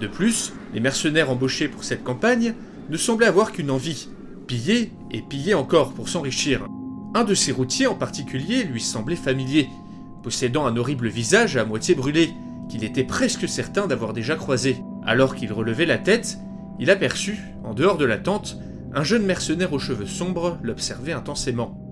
De 0.00 0.06
plus, 0.06 0.52
les 0.72 0.80
mercenaires 0.80 1.30
embauchés 1.30 1.68
pour 1.68 1.84
cette 1.84 2.04
campagne 2.04 2.54
ne 2.90 2.96
semblaient 2.96 3.26
avoir 3.26 3.52
qu'une 3.52 3.70
envie, 3.70 4.08
piller 4.46 4.92
et 5.10 5.22
piller 5.22 5.54
encore 5.54 5.92
pour 5.92 6.08
s'enrichir. 6.08 6.66
Un 7.14 7.24
de 7.24 7.34
ces 7.34 7.52
routiers 7.52 7.86
en 7.86 7.94
particulier 7.94 8.64
lui 8.64 8.80
semblait 8.80 9.16
familier, 9.16 9.68
possédant 10.22 10.66
un 10.66 10.76
horrible 10.76 11.08
visage 11.08 11.56
à 11.56 11.64
moitié 11.64 11.94
brûlé, 11.94 12.30
qu'il 12.68 12.84
était 12.84 13.04
presque 13.04 13.48
certain 13.48 13.86
d'avoir 13.86 14.12
déjà 14.12 14.36
croisé. 14.36 14.76
Alors 15.04 15.34
qu'il 15.34 15.52
relevait 15.52 15.86
la 15.86 15.98
tête, 15.98 16.38
il 16.78 16.90
aperçut, 16.90 17.38
en 17.64 17.74
dehors 17.74 17.96
de 17.96 18.04
la 18.04 18.18
tente, 18.18 18.58
un 18.94 19.04
jeune 19.04 19.24
mercenaire 19.24 19.72
aux 19.72 19.78
cheveux 19.78 20.06
sombres 20.06 20.58
l'observer 20.62 21.12
intensément. 21.12 21.87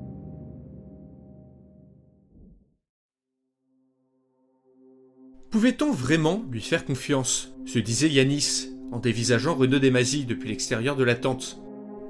Pouvait-on 5.57 5.91
vraiment 5.91 6.45
lui 6.53 6.61
faire 6.61 6.85
confiance? 6.85 7.55
se 7.65 7.79
disait 7.79 8.11
Yanis, 8.11 8.69
en 8.93 8.99
dévisageant 8.99 9.55
Renaud 9.55 9.79
Desmazis 9.79 10.27
depuis 10.27 10.51
l'extérieur 10.51 10.97
de 10.97 11.03
la 11.03 11.15
tente. 11.15 11.63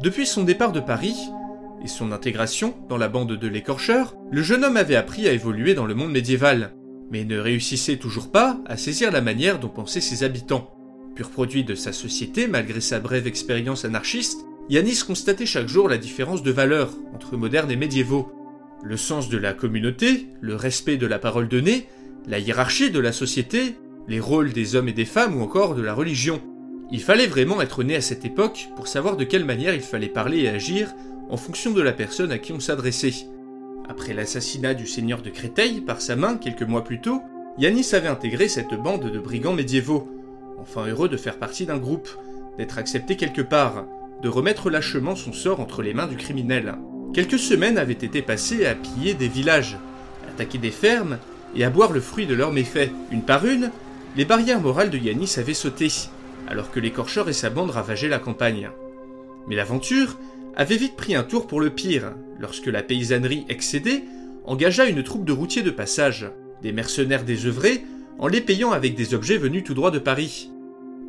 Depuis 0.02 0.26
son 0.26 0.42
départ 0.42 0.72
de 0.72 0.80
Paris, 0.80 1.14
et 1.84 1.86
son 1.86 2.10
intégration 2.10 2.74
dans 2.88 2.96
la 2.96 3.06
bande 3.06 3.38
de 3.38 3.46
l'écorcheur, 3.46 4.16
le 4.32 4.42
jeune 4.42 4.64
homme 4.64 4.76
avait 4.76 4.96
appris 4.96 5.28
à 5.28 5.32
évoluer 5.32 5.74
dans 5.74 5.86
le 5.86 5.94
monde 5.94 6.10
médiéval, 6.10 6.74
mais 7.12 7.24
ne 7.24 7.38
réussissait 7.38 7.98
toujours 7.98 8.32
pas 8.32 8.58
à 8.66 8.76
saisir 8.76 9.12
la 9.12 9.20
manière 9.20 9.60
dont 9.60 9.68
pensaient 9.68 10.00
ses 10.00 10.24
habitants. 10.24 10.74
Pur 11.14 11.30
produit 11.30 11.62
de 11.62 11.76
sa 11.76 11.92
société, 11.92 12.48
malgré 12.48 12.80
sa 12.80 12.98
brève 12.98 13.28
expérience 13.28 13.84
anarchiste, 13.84 14.40
Yanis 14.70 15.04
constatait 15.06 15.46
chaque 15.46 15.68
jour 15.68 15.88
la 15.88 15.98
différence 15.98 16.42
de 16.42 16.50
valeur 16.50 16.92
entre 17.14 17.36
modernes 17.36 17.70
et 17.70 17.76
médiévaux. 17.76 18.32
Le 18.82 18.96
sens 18.96 19.28
de 19.28 19.38
la 19.38 19.52
communauté, 19.52 20.26
le 20.40 20.56
respect 20.56 20.96
de 20.96 21.06
la 21.06 21.20
parole 21.20 21.46
donnée, 21.46 21.86
la 22.26 22.38
hiérarchie 22.38 22.90
de 22.90 22.98
la 22.98 23.12
société, 23.12 23.76
les 24.08 24.20
rôles 24.20 24.52
des 24.52 24.74
hommes 24.74 24.88
et 24.88 24.92
des 24.92 25.04
femmes 25.04 25.36
ou 25.36 25.42
encore 25.42 25.74
de 25.74 25.82
la 25.82 25.94
religion. 25.94 26.40
Il 26.90 27.00
fallait 27.00 27.26
vraiment 27.26 27.60
être 27.60 27.82
né 27.82 27.96
à 27.96 28.00
cette 28.00 28.24
époque 28.24 28.68
pour 28.76 28.88
savoir 28.88 29.16
de 29.16 29.24
quelle 29.24 29.44
manière 29.44 29.74
il 29.74 29.80
fallait 29.80 30.08
parler 30.08 30.40
et 30.40 30.48
agir 30.48 30.92
en 31.30 31.36
fonction 31.36 31.72
de 31.72 31.82
la 31.82 31.92
personne 31.92 32.32
à 32.32 32.38
qui 32.38 32.52
on 32.52 32.60
s'adressait. 32.60 33.26
Après 33.88 34.12
l'assassinat 34.12 34.74
du 34.74 34.86
seigneur 34.86 35.22
de 35.22 35.30
Créteil 35.30 35.80
par 35.80 36.00
sa 36.00 36.16
main 36.16 36.36
quelques 36.36 36.62
mois 36.62 36.84
plus 36.84 37.00
tôt, 37.00 37.22
Yanis 37.58 37.94
avait 37.94 38.08
intégré 38.08 38.48
cette 38.48 38.74
bande 38.74 39.10
de 39.10 39.18
brigands 39.18 39.54
médiévaux, 39.54 40.08
enfin 40.58 40.86
heureux 40.86 41.08
de 41.08 41.16
faire 41.16 41.38
partie 41.38 41.66
d'un 41.66 41.78
groupe, 41.78 42.08
d'être 42.58 42.78
accepté 42.78 43.16
quelque 43.16 43.42
part, 43.42 43.86
de 44.22 44.28
remettre 44.28 44.70
lâchement 44.70 45.14
son 45.14 45.32
sort 45.32 45.60
entre 45.60 45.82
les 45.82 45.94
mains 45.94 46.06
du 46.06 46.16
criminel. 46.16 46.74
Quelques 47.14 47.38
semaines 47.38 47.78
avaient 47.78 47.92
été 47.92 48.22
passées 48.22 48.66
à 48.66 48.74
piller 48.74 49.14
des 49.14 49.28
villages, 49.28 49.78
attaquer 50.28 50.58
des 50.58 50.70
fermes 50.70 51.18
et 51.56 51.64
à 51.64 51.70
boire 51.70 51.92
le 51.92 52.00
fruit 52.00 52.26
de 52.26 52.34
leurs 52.34 52.52
méfaits. 52.52 52.90
Une 53.10 53.22
par 53.22 53.46
une, 53.46 53.70
les 54.16 54.24
barrières 54.24 54.60
morales 54.60 54.90
de 54.90 54.98
Yanis 54.98 55.34
avaient 55.38 55.54
sauté, 55.54 55.90
alors 56.48 56.70
que 56.70 56.80
l'écorcheur 56.80 57.28
et 57.28 57.32
sa 57.32 57.50
bande 57.50 57.70
ravageaient 57.70 58.08
la 58.08 58.18
campagne. 58.18 58.70
Mais 59.48 59.56
l'aventure 59.56 60.18
avait 60.56 60.76
vite 60.76 60.96
pris 60.96 61.14
un 61.14 61.22
tour 61.22 61.46
pour 61.46 61.60
le 61.60 61.70
pire, 61.70 62.12
lorsque 62.38 62.66
la 62.66 62.82
paysannerie 62.82 63.46
excédée 63.48 64.04
engagea 64.44 64.86
une 64.86 65.02
troupe 65.02 65.24
de 65.24 65.32
routiers 65.32 65.62
de 65.62 65.70
passage, 65.70 66.30
des 66.62 66.72
mercenaires 66.72 67.24
désœuvrés, 67.24 67.84
en 68.18 68.28
les 68.28 68.40
payant 68.40 68.72
avec 68.72 68.94
des 68.94 69.14
objets 69.14 69.36
venus 69.36 69.64
tout 69.64 69.74
droit 69.74 69.90
de 69.90 69.98
Paris. 69.98 70.50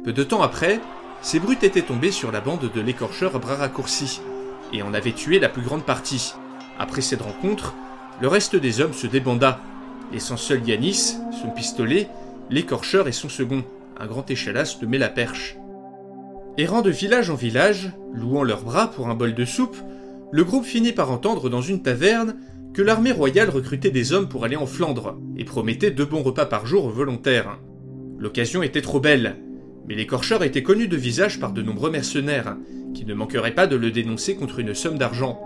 Peu 0.03 0.11
de 0.11 0.23
temps 0.23 0.41
après, 0.41 0.79
ces 1.21 1.39
brutes 1.39 1.63
étaient 1.63 1.81
tombées 1.81 2.11
sur 2.11 2.31
la 2.31 2.41
bande 2.41 2.69
de 2.73 2.81
l'écorcheur 2.81 3.39
bras 3.39 3.55
raccourcis, 3.55 4.21
et 4.73 4.81
en 4.81 4.93
avaient 4.93 5.13
tué 5.13 5.39
la 5.39 5.49
plus 5.49 5.61
grande 5.61 5.85
partie. 5.85 6.33
Après 6.79 7.01
cette 7.01 7.21
rencontre, 7.21 7.73
le 8.21 8.27
reste 8.27 8.55
des 8.55 8.81
hommes 8.81 8.93
se 8.93 9.07
débanda, 9.07 9.61
laissant 10.11 10.37
seul 10.37 10.67
Yanis, 10.67 11.15
son 11.41 11.49
pistolet, 11.49 12.07
l'écorcheur 12.49 13.07
et 13.07 13.11
son 13.11 13.29
second, 13.29 13.63
un 13.99 14.07
grand 14.07 14.29
échalas 14.29 14.77
de 14.81 14.97
la 14.97 15.09
perche. 15.09 15.57
Errant 16.57 16.81
de 16.81 16.89
village 16.89 17.29
en 17.29 17.35
village, 17.35 17.91
louant 18.13 18.43
leurs 18.43 18.63
bras 18.63 18.89
pour 18.89 19.09
un 19.09 19.15
bol 19.15 19.33
de 19.35 19.45
soupe, 19.45 19.77
le 20.31 20.43
groupe 20.43 20.65
finit 20.65 20.91
par 20.91 21.11
entendre 21.11 21.49
dans 21.49 21.61
une 21.61 21.81
taverne 21.81 22.35
que 22.73 22.81
l'armée 22.81 23.11
royale 23.11 23.49
recrutait 23.49 23.91
des 23.91 24.13
hommes 24.13 24.27
pour 24.27 24.43
aller 24.43 24.55
en 24.55 24.65
Flandre 24.65 25.17
et 25.37 25.45
promettait 25.45 25.91
deux 25.91 26.05
bons 26.05 26.23
repas 26.23 26.45
par 26.45 26.65
jour 26.65 26.85
aux 26.85 26.91
volontaires. 26.91 27.59
L'occasion 28.17 28.63
était 28.63 28.81
trop 28.81 28.99
belle, 28.99 29.37
mais 29.87 29.95
l'écorcheur 29.95 30.43
était 30.43 30.63
connu 30.63 30.87
de 30.87 30.97
visage 30.97 31.39
par 31.39 31.53
de 31.53 31.61
nombreux 31.61 31.91
mercenaires, 31.91 32.57
qui 32.93 33.05
ne 33.05 33.13
manqueraient 33.13 33.55
pas 33.55 33.67
de 33.67 33.75
le 33.75 33.91
dénoncer 33.91 34.35
contre 34.35 34.59
une 34.59 34.73
somme 34.73 34.97
d'argent. 34.97 35.39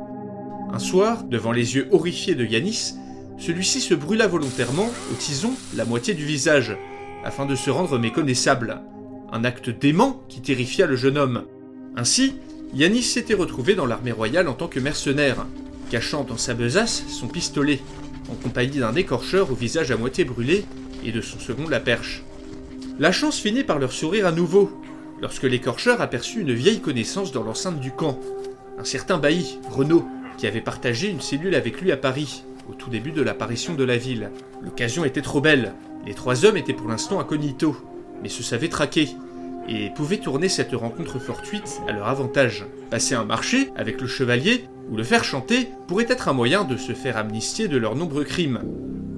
Un 0.74 0.80
soir, 0.80 1.26
devant 1.26 1.52
les 1.52 1.76
yeux 1.76 1.88
horrifiés 1.92 2.36
de 2.36 2.46
Yanis, 2.46 2.94
celui-ci 3.42 3.82
se 3.82 3.96
brûla 3.96 4.28
volontairement 4.28 4.90
au 5.12 5.16
tison 5.16 5.54
la 5.76 5.84
moitié 5.84 6.14
du 6.14 6.26
visage, 6.26 6.78
afin 7.26 7.46
de 7.46 7.56
se 7.56 7.72
rendre 7.72 7.98
méconnaissable. 7.98 8.82
Un 9.34 9.44
acte 9.44 9.70
dément 9.70 10.22
qui 10.30 10.42
terrifia 10.42 10.86
le 10.86 10.96
jeune 10.96 11.18
homme. 11.18 11.46
Ainsi, 11.96 12.36
Yanis 12.76 13.04
s'était 13.04 13.34
retrouvé 13.34 13.74
dans 13.74 13.88
l'armée 13.88 14.12
royale 14.12 14.48
en 14.48 14.54
tant 14.54 14.68
que 14.68 14.80
mercenaire, 14.80 15.48
cachant 15.90 16.24
dans 16.24 16.38
sa 16.38 16.54
besace 16.54 17.04
son 17.08 17.28
pistolet, 17.28 17.80
en 18.30 18.36
compagnie 18.36 18.80
d'un 18.80 18.96
écorcheur 18.96 19.52
au 19.52 19.56
visage 19.56 19.92
à 19.92 19.98
moitié 19.98 20.24
brûlé 20.24 20.64
et 21.04 21.12
de 21.12 21.22
son 21.22 21.40
second 21.40 21.68
la 21.68 21.80
perche. 21.80 22.24
La 23.00 23.12
chance 23.12 23.40
finit 23.40 23.64
par 23.64 23.80
leur 23.80 23.92
sourire 23.92 24.28
à 24.28 24.32
nouveau, 24.32 24.72
lorsque 25.20 25.44
l'écorcheur 25.44 26.00
aperçut 26.00 26.42
une 26.42 26.54
vieille 26.54 26.80
connaissance 26.80 27.32
dans 27.32 27.44
l'enceinte 27.44 27.80
du 27.80 27.92
camp, 27.92 28.20
un 28.78 28.84
certain 28.84 29.18
bailli, 29.18 29.58
Renaud, 29.70 30.06
qui 30.38 30.46
avait 30.46 30.62
partagé 30.62 31.10
une 31.10 31.22
cellule 31.22 31.56
avec 31.56 31.82
lui 31.82 31.92
à 31.92 31.98
Paris, 31.98 32.44
au 32.70 32.74
tout 32.74 32.90
début 32.90 33.12
de 33.12 33.22
l'apparition 33.22 33.74
de 33.74 33.84
la 33.84 33.98
ville. 33.98 34.32
L'occasion 34.62 35.06
était 35.06 35.22
trop 35.22 35.42
belle, 35.42 35.74
les 36.06 36.14
trois 36.14 36.46
hommes 36.46 36.58
étaient 36.58 36.74
pour 36.74 36.88
l'instant 36.88 37.20
incognito, 37.20 37.76
mais 38.22 38.30
se 38.30 38.44
savaient 38.44 38.70
traquer, 38.70 39.10
et 39.68 39.90
pouvaient 39.92 40.18
tourner 40.18 40.50
cette 40.50 40.74
rencontre 40.74 41.20
fortuite 41.20 41.82
à 41.88 41.92
leur 41.92 42.08
avantage. 42.08 42.66
Passer 42.90 43.16
un 43.16 43.26
marché 43.26 43.70
avec 43.76 44.02
le 44.02 44.08
chevalier 44.08 44.66
ou 44.90 44.98
le 44.98 45.04
faire 45.04 45.24
chanter 45.24 45.70
pourrait 45.88 46.08
être 46.10 46.28
un 46.28 46.34
moyen 46.34 46.64
de 46.64 46.78
se 46.78 46.94
faire 46.94 47.18
amnistier 47.18 47.68
de 47.68 47.78
leurs 47.78 47.96
nombreux 47.96 48.24
crimes. 48.24 48.62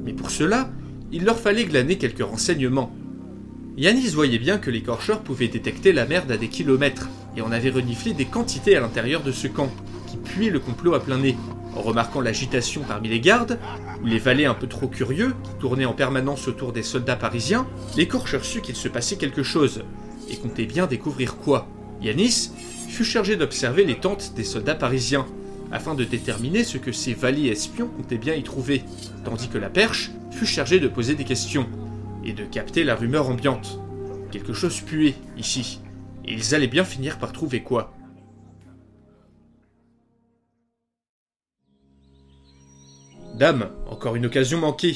Mais 0.04 0.14
pour 0.14 0.32
cela, 0.32 0.70
il 1.12 1.24
leur 1.24 1.40
fallait 1.40 1.66
glaner 1.66 1.98
quelques 1.98 2.24
renseignements. 2.24 2.92
Yanis 3.78 4.10
voyait 4.10 4.40
bien 4.40 4.58
que 4.58 4.70
l'écorcheur 4.70 5.22
pouvait 5.22 5.48
détecter 5.48 5.94
la 5.94 6.06
merde 6.06 6.32
à 6.32 6.38
des 6.38 6.50
kilomètres, 6.50 7.10
et 7.36 7.42
on 7.42 7.52
avait 7.52 7.72
reniflé 7.72 8.14
des 8.14 8.26
quantités 8.26 8.76
à 8.76 8.82
l'intérieur 8.82 9.24
de 9.24 9.32
ce 9.32 9.48
camp, 9.48 9.72
qui 10.08 10.18
puait 10.18 10.52
le 10.52 10.60
complot 10.60 10.94
à 10.94 11.00
plein 11.00 11.18
nez. 11.18 11.36
En 11.76 11.82
remarquant 11.82 12.22
l'agitation 12.22 12.84
parmi 12.88 13.10
les 13.10 13.20
gardes, 13.20 13.60
ou 14.02 14.06
les 14.06 14.20
valets 14.20 14.46
un 14.46 14.54
peu 14.54 14.68
trop 14.68 14.88
curieux, 14.88 15.36
qui 15.44 15.52
tournaient 15.60 15.86
en 15.86 15.94
permanence 15.94 16.48
autour 16.48 16.72
des 16.72 16.84
soldats 16.84 17.16
parisiens, 17.16 17.68
l'écorcheur 17.98 18.46
sut 18.46 18.62
qu'il 18.62 18.76
se 18.76 18.88
passait 18.88 19.18
quelque 19.18 19.44
chose, 19.44 19.84
et 20.30 20.38
comptait 20.38 20.66
bien 20.66 20.86
découvrir 20.86 21.38
quoi. 21.38 21.68
Yanis 22.02 22.52
fut 22.90 23.06
chargé 23.06 23.36
d'observer 23.38 23.86
les 23.86 24.00
tentes 24.00 24.34
des 24.36 24.44
soldats 24.44 24.76
parisiens, 24.76 25.26
afin 25.72 25.96
de 25.96 26.04
déterminer 26.04 26.64
ce 26.64 26.78
que 26.78 26.92
ces 26.92 27.16
valets 27.16 27.48
espions 27.48 27.88
comptaient 27.88 28.20
bien 28.20 28.36
y 28.36 28.44
trouver, 28.44 28.84
tandis 29.26 29.48
que 29.48 29.58
la 29.58 29.70
perche 29.70 30.12
fut 30.32 30.46
chargée 30.46 30.80
de 30.80 30.88
poser 30.88 31.16
des 31.16 31.24
questions 31.24 31.68
et 32.24 32.34
de 32.34 32.44
capter 32.44 32.84
la 32.84 32.96
rumeur 32.96 33.30
ambiante. 33.30 33.80
Quelque 34.32 34.54
chose 34.54 34.80
puait, 34.82 35.16
ici, 35.38 35.80
et 36.26 36.34
ils 36.34 36.54
allaient 36.54 36.68
bien 36.68 36.86
finir 36.86 37.18
par 37.18 37.32
trouver 37.32 37.64
quoi. 37.64 37.94
Dame, 43.34 43.70
encore 43.88 44.16
une 44.16 44.28
occasion 44.28 44.60
manquée. 44.60 44.96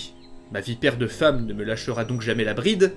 Ma 0.51 0.61
vipère 0.61 0.97
de 0.97 1.07
femme 1.07 1.45
ne 1.45 1.53
me 1.53 1.63
lâchera 1.63 2.05
donc 2.05 2.21
jamais 2.21 2.43
la 2.43 2.53
bride. 2.53 2.93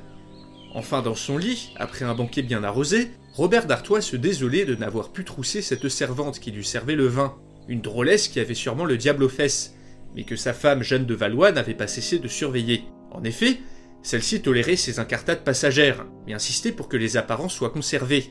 Enfin, 0.75 1.02
dans 1.02 1.14
son 1.14 1.38
lit, 1.38 1.73
après 1.76 2.04
un 2.04 2.14
banquet 2.14 2.42
bien 2.42 2.62
arrosé, 2.62 3.11
Robert 3.35 3.66
d'Artois 3.66 4.02
se 4.02 4.16
désolait 4.16 4.66
de 4.66 4.75
n'avoir 4.75 5.12
pu 5.12 5.25
trousser 5.25 5.62
cette 5.62 5.88
servante 5.88 6.40
qui 6.40 6.50
lui 6.50 6.64
servait 6.64 6.94
le 6.94 7.06
vin, 7.06 7.35
une 7.68 7.80
drôlesse 7.80 8.28
qui 8.28 8.38
avait 8.38 8.54
sûrement 8.54 8.85
le 8.85 8.99
diable 8.99 9.23
aux 9.23 9.28
fesses, 9.28 9.75
mais 10.14 10.25
que 10.25 10.37
sa 10.37 10.52
femme 10.52 10.82
Jeanne 10.82 11.06
de 11.06 11.14
Valois 11.14 11.52
n'avait 11.52 11.75
pas 11.75 11.87
cessé 11.87 12.18
de 12.18 12.28
surveiller. 12.28 12.85
En 13.11 13.25
effet, 13.25 13.61
celle-ci 14.02 14.42
tolérait 14.42 14.76
ses 14.76 14.99
incartades 14.99 15.44
passagères, 15.44 16.06
mais 16.26 16.35
insistait 16.35 16.73
pour 16.73 16.88
que 16.88 16.97
les 16.97 17.16
apparences 17.16 17.54
soient 17.54 17.70
conservées. 17.70 18.30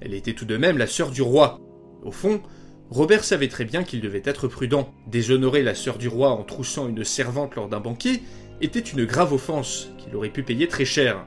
Elle 0.00 0.14
était 0.14 0.34
tout 0.34 0.44
de 0.44 0.56
même 0.56 0.78
la 0.78 0.86
sœur 0.86 1.10
du 1.10 1.22
roi. 1.22 1.60
Au 2.02 2.12
fond, 2.12 2.40
Robert 2.90 3.24
savait 3.24 3.48
très 3.48 3.64
bien 3.64 3.82
qu'il 3.82 4.00
devait 4.00 4.22
être 4.24 4.46
prudent. 4.46 4.92
Déshonorer 5.08 5.62
la 5.62 5.74
sœur 5.74 5.98
du 5.98 6.08
roi 6.08 6.30
en 6.30 6.44
troussant 6.44 6.88
une 6.88 7.04
servante 7.04 7.56
lors 7.56 7.68
d'un 7.68 7.80
banquet 7.80 8.20
était 8.60 8.78
une 8.78 9.04
grave 9.04 9.32
offense 9.32 9.88
qu'il 9.98 10.14
aurait 10.14 10.30
pu 10.30 10.42
payer 10.42 10.68
très 10.68 10.84
cher. 10.84 11.26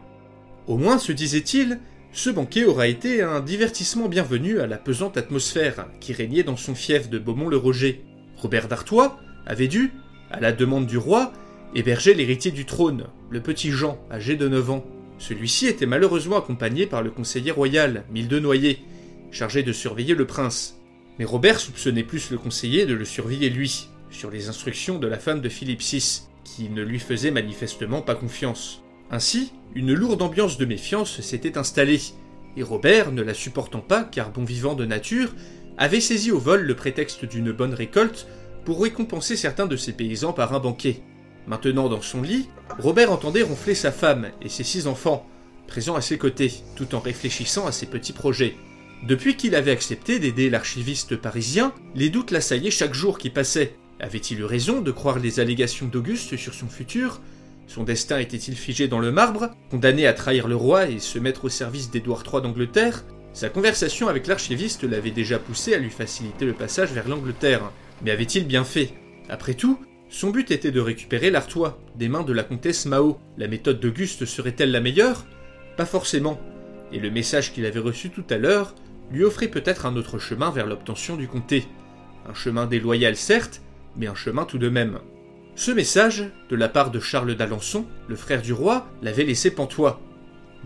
Au 0.67 0.77
moins, 0.77 0.97
se 0.97 1.11
disait-il, 1.11 1.79
ce 2.11 2.29
banquet 2.29 2.63
aura 2.63 2.87
été 2.87 3.21
un 3.21 3.41
divertissement 3.41 4.07
bienvenu 4.07 4.59
à 4.59 4.67
la 4.67 4.77
pesante 4.77 5.17
atmosphère 5.17 5.87
qui 5.99 6.13
régnait 6.13 6.43
dans 6.43 6.57
son 6.57 6.75
fief 6.75 7.09
de 7.09 7.19
Beaumont-le-Roger. 7.19 8.03
Robert 8.37 8.67
d'Artois 8.67 9.19
avait 9.45 9.67
dû, 9.67 9.91
à 10.31 10.39
la 10.39 10.53
demande 10.53 10.87
du 10.87 10.97
roi, 10.97 11.33
hébergeait 11.75 12.13
l'héritier 12.13 12.51
du 12.51 12.65
trône, 12.65 13.07
le 13.29 13.41
petit 13.41 13.71
Jean, 13.71 13.99
âgé 14.11 14.35
de 14.37 14.47
9 14.47 14.71
ans. 14.71 14.85
Celui-ci 15.17 15.67
était 15.67 15.85
malheureusement 15.85 16.37
accompagné 16.37 16.85
par 16.85 17.03
le 17.03 17.11
conseiller 17.11 17.51
royal, 17.51 18.05
Mille 18.11 18.29
de 18.29 18.39
Noyer, 18.39 18.79
chargé 19.31 19.61
de 19.61 19.73
surveiller 19.73 20.15
le 20.15 20.25
prince. 20.25 20.78
Mais 21.19 21.25
Robert 21.25 21.59
soupçonnait 21.59 22.03
plus 22.03 22.31
le 22.31 22.37
conseiller 22.37 22.85
de 22.85 22.93
le 22.93 23.03
surveiller 23.03 23.49
lui, 23.49 23.89
sur 24.09 24.31
les 24.31 24.47
instructions 24.47 24.97
de 24.97 25.07
la 25.07 25.19
femme 25.19 25.41
de 25.41 25.49
Philippe 25.49 25.81
VI, 25.81 26.21
qui 26.45 26.69
ne 26.69 26.81
lui 26.81 26.99
faisait 26.99 27.29
manifestement 27.29 28.01
pas 28.01 28.15
confiance. 28.15 28.81
Ainsi, 29.11 29.51
une 29.75 29.93
lourde 29.93 30.21
ambiance 30.21 30.57
de 30.57 30.65
méfiance 30.65 31.19
s'était 31.19 31.57
installée, 31.57 31.99
et 32.55 32.63
Robert, 32.63 33.11
ne 33.11 33.21
la 33.21 33.33
supportant 33.33 33.81
pas 33.81 34.03
car 34.03 34.31
bon 34.31 34.45
vivant 34.45 34.75
de 34.75 34.85
nature, 34.85 35.35
avait 35.77 36.01
saisi 36.01 36.31
au 36.31 36.39
vol 36.39 36.61
le 36.61 36.75
prétexte 36.75 37.25
d'une 37.25 37.51
bonne 37.51 37.73
récolte 37.73 38.27
pour 38.65 38.81
récompenser 38.81 39.35
certains 39.35 39.67
de 39.67 39.75
ses 39.77 39.93
paysans 39.93 40.33
par 40.33 40.53
un 40.53 40.59
banquet. 40.59 41.01
Maintenant 41.47 41.89
dans 41.89 42.01
son 42.01 42.21
lit, 42.21 42.47
Robert 42.79 43.11
entendait 43.11 43.41
ronfler 43.41 43.75
sa 43.75 43.91
femme 43.91 44.29
et 44.41 44.49
ses 44.49 44.63
six 44.63 44.87
enfants, 44.87 45.27
présents 45.67 45.95
à 45.95 46.01
ses 46.01 46.17
côtés, 46.17 46.51
tout 46.75 46.95
en 46.95 46.99
réfléchissant 46.99 47.65
à 47.65 47.71
ses 47.71 47.87
petits 47.87 48.13
projets. 48.13 48.55
Depuis 49.03 49.37
qu'il 49.37 49.55
avait 49.55 49.71
accepté 49.71 50.19
d'aider 50.19 50.49
l'archiviste 50.49 51.15
parisien, 51.15 51.73
les 51.95 52.09
doutes 52.09 52.31
l'assaillaient 52.31 52.69
chaque 52.69 52.93
jour 52.93 53.17
qui 53.17 53.29
passait. 53.29 53.75
Avait-il 54.01 54.39
eu 54.39 54.43
raison 54.43 54.81
de 54.81 54.91
croire 54.91 55.19
les 55.19 55.39
allégations 55.39 55.87
d'Auguste 55.87 56.35
sur 56.35 56.53
son 56.53 56.67
futur? 56.67 57.21
Son 57.67 57.83
destin 57.83 58.19
était-il 58.19 58.55
figé 58.55 58.87
dans 58.87 58.99
le 58.99 59.11
marbre, 59.11 59.51
condamné 59.69 60.05
à 60.05 60.13
trahir 60.13 60.47
le 60.47 60.55
roi 60.55 60.89
et 60.89 60.99
se 60.99 61.17
mettre 61.17 61.45
au 61.45 61.49
service 61.49 61.91
d'Édouard 61.91 62.23
III 62.25 62.41
d'Angleterre? 62.41 63.05
Sa 63.31 63.47
conversation 63.47 64.09
avec 64.09 64.27
l'archiviste 64.27 64.83
l'avait 64.83 65.11
déjà 65.11 65.39
poussé 65.39 65.73
à 65.73 65.77
lui 65.77 65.91
faciliter 65.91 66.45
le 66.45 66.53
passage 66.53 66.91
vers 66.91 67.07
l'Angleterre. 67.07 67.71
Mais 68.03 68.11
avait-il 68.11 68.47
bien 68.47 68.63
fait? 68.63 68.93
Après 69.29 69.53
tout, 69.53 69.79
son 70.09 70.31
but 70.31 70.51
était 70.51 70.71
de 70.71 70.79
récupérer 70.79 71.29
l'Artois 71.29 71.79
des 71.95 72.09
mains 72.09 72.23
de 72.23 72.33
la 72.33 72.43
comtesse 72.43 72.85
Mao. 72.85 73.19
La 73.37 73.47
méthode 73.47 73.79
d'Auguste 73.79 74.25
serait-elle 74.25 74.71
la 74.71 74.81
meilleure? 74.81 75.25
Pas 75.77 75.85
forcément. 75.85 76.39
Et 76.91 76.99
le 76.99 77.11
message 77.11 77.53
qu'il 77.53 77.65
avait 77.65 77.79
reçu 77.79 78.09
tout 78.09 78.25
à 78.29 78.37
l'heure 78.37 78.73
lui 79.11 79.23
offrait 79.23 79.47
peut-être 79.47 79.85
un 79.85 79.95
autre 79.95 80.19
chemin 80.19 80.51
vers 80.51 80.67
l'obtention 80.67 81.15
du 81.15 81.27
comté. 81.27 81.67
Un 82.27 82.33
chemin 82.33 82.65
déloyal 82.65 83.15
certes, 83.15 83.61
mais 83.95 84.07
un 84.07 84.15
chemin 84.15 84.45
tout 84.45 84.57
de 84.57 84.69
même. 84.69 84.99
Ce 85.55 85.71
message, 85.71 86.25
de 86.49 86.55
la 86.55 86.69
part 86.69 86.91
de 86.91 86.99
Charles 86.99 87.35
d'Alençon, 87.35 87.85
le 88.07 88.15
frère 88.15 88.41
du 88.41 88.53
roi, 88.53 88.87
l'avait 89.01 89.25
laissé 89.25 89.51
pantois. 89.51 89.99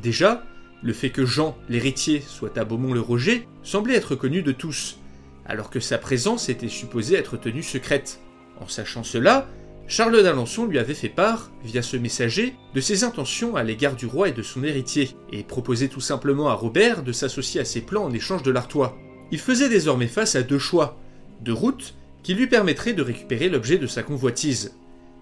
Déjà, 0.01 0.43
le 0.83 0.93
fait 0.93 1.09
que 1.09 1.25
Jean, 1.25 1.57
l'héritier, 1.69 2.21
soit 2.21 2.57
à 2.57 2.65
Beaumont-le-Roger 2.65 3.47
semblait 3.63 3.95
être 3.95 4.15
connu 4.15 4.43
de 4.43 4.51
tous, 4.51 4.99
alors 5.45 5.69
que 5.69 5.79
sa 5.79 5.97
présence 5.97 6.49
était 6.49 6.67
supposée 6.67 7.15
être 7.15 7.37
tenue 7.37 7.63
secrète. 7.63 8.19
En 8.59 8.67
sachant 8.67 9.03
cela, 9.03 9.47
Charles 9.87 10.23
d'Alençon 10.23 10.65
lui 10.65 10.79
avait 10.79 10.93
fait 10.93 11.09
part, 11.09 11.51
via 11.63 11.81
ce 11.81 11.97
messager, 11.97 12.55
de 12.73 12.81
ses 12.81 13.03
intentions 13.03 13.55
à 13.55 13.63
l'égard 13.63 13.95
du 13.95 14.05
roi 14.05 14.29
et 14.29 14.31
de 14.31 14.41
son 14.41 14.63
héritier, 14.63 15.11
et 15.31 15.43
proposait 15.43 15.89
tout 15.89 16.01
simplement 16.01 16.49
à 16.49 16.53
Robert 16.53 17.03
de 17.03 17.11
s'associer 17.11 17.61
à 17.61 17.65
ses 17.65 17.81
plans 17.81 18.05
en 18.05 18.13
échange 18.13 18.43
de 18.43 18.51
l'Artois. 18.51 18.97
Il 19.31 19.39
faisait 19.39 19.69
désormais 19.69 20.07
face 20.07 20.35
à 20.35 20.43
deux 20.43 20.59
choix, 20.59 20.97
deux 21.41 21.53
routes 21.53 21.95
qui 22.23 22.33
lui 22.33 22.47
permettraient 22.47 22.93
de 22.93 23.01
récupérer 23.01 23.49
l'objet 23.49 23.77
de 23.77 23.87
sa 23.87 24.03
convoitise. 24.03 24.73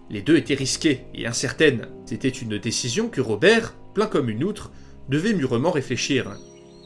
Les 0.09 0.21
deux 0.21 0.37
étaient 0.37 0.53
risquées 0.53 1.01
et 1.15 1.25
incertaines. 1.25 1.87
C'était 2.05 2.29
une 2.29 2.57
décision 2.59 3.07
que 3.07 3.21
Robert, 3.21 3.73
plein 3.95 4.05
comme 4.05 4.29
une 4.29 4.43
outre, 4.43 4.71
devait 5.09 5.33
mûrement 5.33 5.71
réfléchir. 5.71 6.37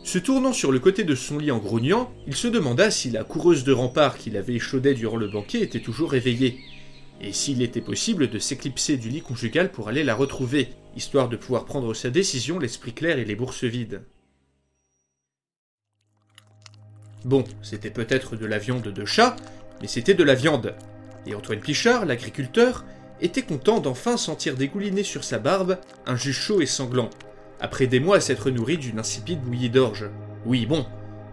Se 0.04 0.20
tournant 0.20 0.54
sur 0.54 0.72
le 0.72 0.80
côté 0.80 1.04
de 1.04 1.16
son 1.16 1.40
lit 1.40 1.52
en 1.52 1.58
grognant, 1.58 2.12
il 2.28 2.36
se 2.36 2.48
demanda 2.48 2.92
si 2.92 3.10
la 3.10 3.24
coureuse 3.24 3.64
de 3.64 3.74
rempart 3.74 4.18
qu'il 4.18 4.38
avait 4.38 4.54
échaudée 4.54 4.94
durant 4.94 5.18
le 5.18 5.28
banquet 5.28 5.62
était 5.62 5.80
toujours 5.80 6.12
réveillée, 6.12 6.60
et 7.22 7.34
s'il 7.34 7.62
était 7.62 7.82
possible 7.82 8.30
de 8.30 8.40
s'éclipser 8.40 8.98
du 8.98 9.10
lit 9.10 9.22
conjugal 9.22 9.72
pour 9.72 9.88
aller 9.88 10.04
la 10.04 10.16
retrouver, 10.16 10.70
histoire 10.96 11.30
de 11.30 11.38
pouvoir 11.38 11.66
prendre 11.66 11.94
sa 11.94 12.10
décision 12.10 12.60
l'esprit 12.60 12.94
clair 12.94 13.18
et 13.18 13.26
les 13.26 13.36
bourses 13.36 13.64
vides. 13.64 14.02
Bon, 17.24 17.44
c'était 17.62 17.90
peut-être 17.90 18.36
de 18.36 18.46
la 18.46 18.60
viande 18.60 18.88
de 18.88 19.06
chat, 19.06 19.36
mais 19.82 19.88
c'était 19.88 20.14
de 20.14 20.24
la 20.24 20.36
viande. 20.36 20.76
Et 21.26 21.34
Antoine 21.34 21.60
Pichard, 21.60 22.06
l'agriculteur, 22.06 22.86
était 23.22 23.42
content 23.42 23.80
d'enfin 23.80 24.18
sentir 24.18 24.56
dégouliner 24.56 25.04
sur 25.04 25.24
sa 25.24 25.40
barbe 25.40 25.80
un 26.06 26.16
jus 26.16 26.34
chaud 26.34 26.62
et 26.62 26.68
sanglant, 26.68 27.10
après 27.60 27.88
des 27.88 28.00
mois 28.00 28.18
à 28.18 28.22
s'être 28.22 28.52
nourri 28.52 28.78
d'une 28.78 29.00
insipide 29.00 29.42
bouillie 29.42 29.70
d'orge. 29.70 30.10
Oui, 30.46 30.66
bon, 30.66 30.86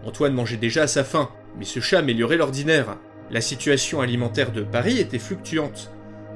Antoine 0.03 0.33
mangeait 0.33 0.57
déjà 0.57 0.83
à 0.83 0.87
sa 0.87 1.03
faim, 1.03 1.29
mais 1.57 1.65
ce 1.65 1.79
chat 1.79 1.99
améliorait 1.99 2.37
l'ordinaire. 2.37 2.97
La 3.31 3.41
situation 3.41 4.01
alimentaire 4.01 4.51
de 4.51 4.61
Paris 4.61 4.99
était 4.99 5.19
fluctuante. 5.19 5.91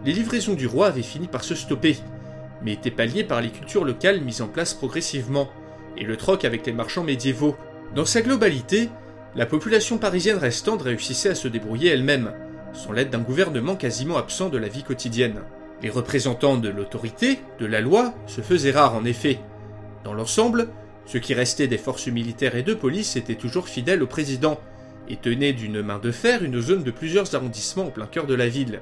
Les 0.05 0.13
livraisons 0.13 0.53
du 0.53 0.67
roi 0.67 0.87
avaient 0.87 1.01
fini 1.01 1.27
par 1.27 1.43
se 1.43 1.55
stopper, 1.55 1.97
mais 2.63 2.73
étaient 2.73 2.91
palliées 2.91 3.23
par 3.23 3.41
les 3.41 3.49
cultures 3.49 3.85
locales 3.85 4.21
mises 4.21 4.41
en 4.41 4.47
place 4.47 4.73
progressivement, 4.73 5.49
et 5.97 6.03
le 6.03 6.17
troc 6.17 6.45
avec 6.45 6.65
les 6.65 6.73
marchands 6.73 7.03
médiévaux. 7.03 7.55
Dans 7.95 8.05
sa 8.05 8.21
globalité, 8.21 8.89
la 9.35 9.45
population 9.45 9.97
parisienne 9.97 10.37
restante 10.37 10.81
réussissait 10.81 11.29
à 11.29 11.35
se 11.35 11.47
débrouiller 11.47 11.91
elle-même, 11.91 12.33
sans 12.73 12.91
l'aide 12.91 13.09
d'un 13.09 13.19
gouvernement 13.19 13.75
quasiment 13.75 14.17
absent 14.17 14.49
de 14.49 14.57
la 14.57 14.67
vie 14.67 14.83
quotidienne. 14.83 15.41
Les 15.81 15.89
représentants 15.89 16.57
de 16.57 16.69
l'autorité, 16.69 17.39
de 17.59 17.65
la 17.65 17.81
loi, 17.81 18.13
se 18.25 18.41
faisaient 18.41 18.71
rares 18.71 18.95
en 18.95 19.05
effet, 19.05 19.39
dans 20.07 20.13
l'ensemble, 20.13 20.69
ce 21.05 21.17
qui 21.17 21.33
restait 21.33 21.67
des 21.67 21.77
forces 21.77 22.07
militaires 22.07 22.55
et 22.55 22.63
de 22.63 22.73
police 22.73 23.17
étaient 23.17 23.35
toujours 23.35 23.67
fidèles 23.67 24.01
au 24.01 24.07
président, 24.07 24.57
et 25.09 25.15
tenaient 25.15 25.53
d'une 25.53 25.81
main 25.81 25.99
de 25.99 26.11
fer 26.11 26.43
une 26.43 26.61
zone 26.61 26.83
de 26.83 26.91
plusieurs 26.91 27.33
arrondissements 27.35 27.87
au 27.87 27.91
plein 27.91 28.07
cœur 28.07 28.25
de 28.27 28.33
la 28.33 28.47
ville. 28.47 28.81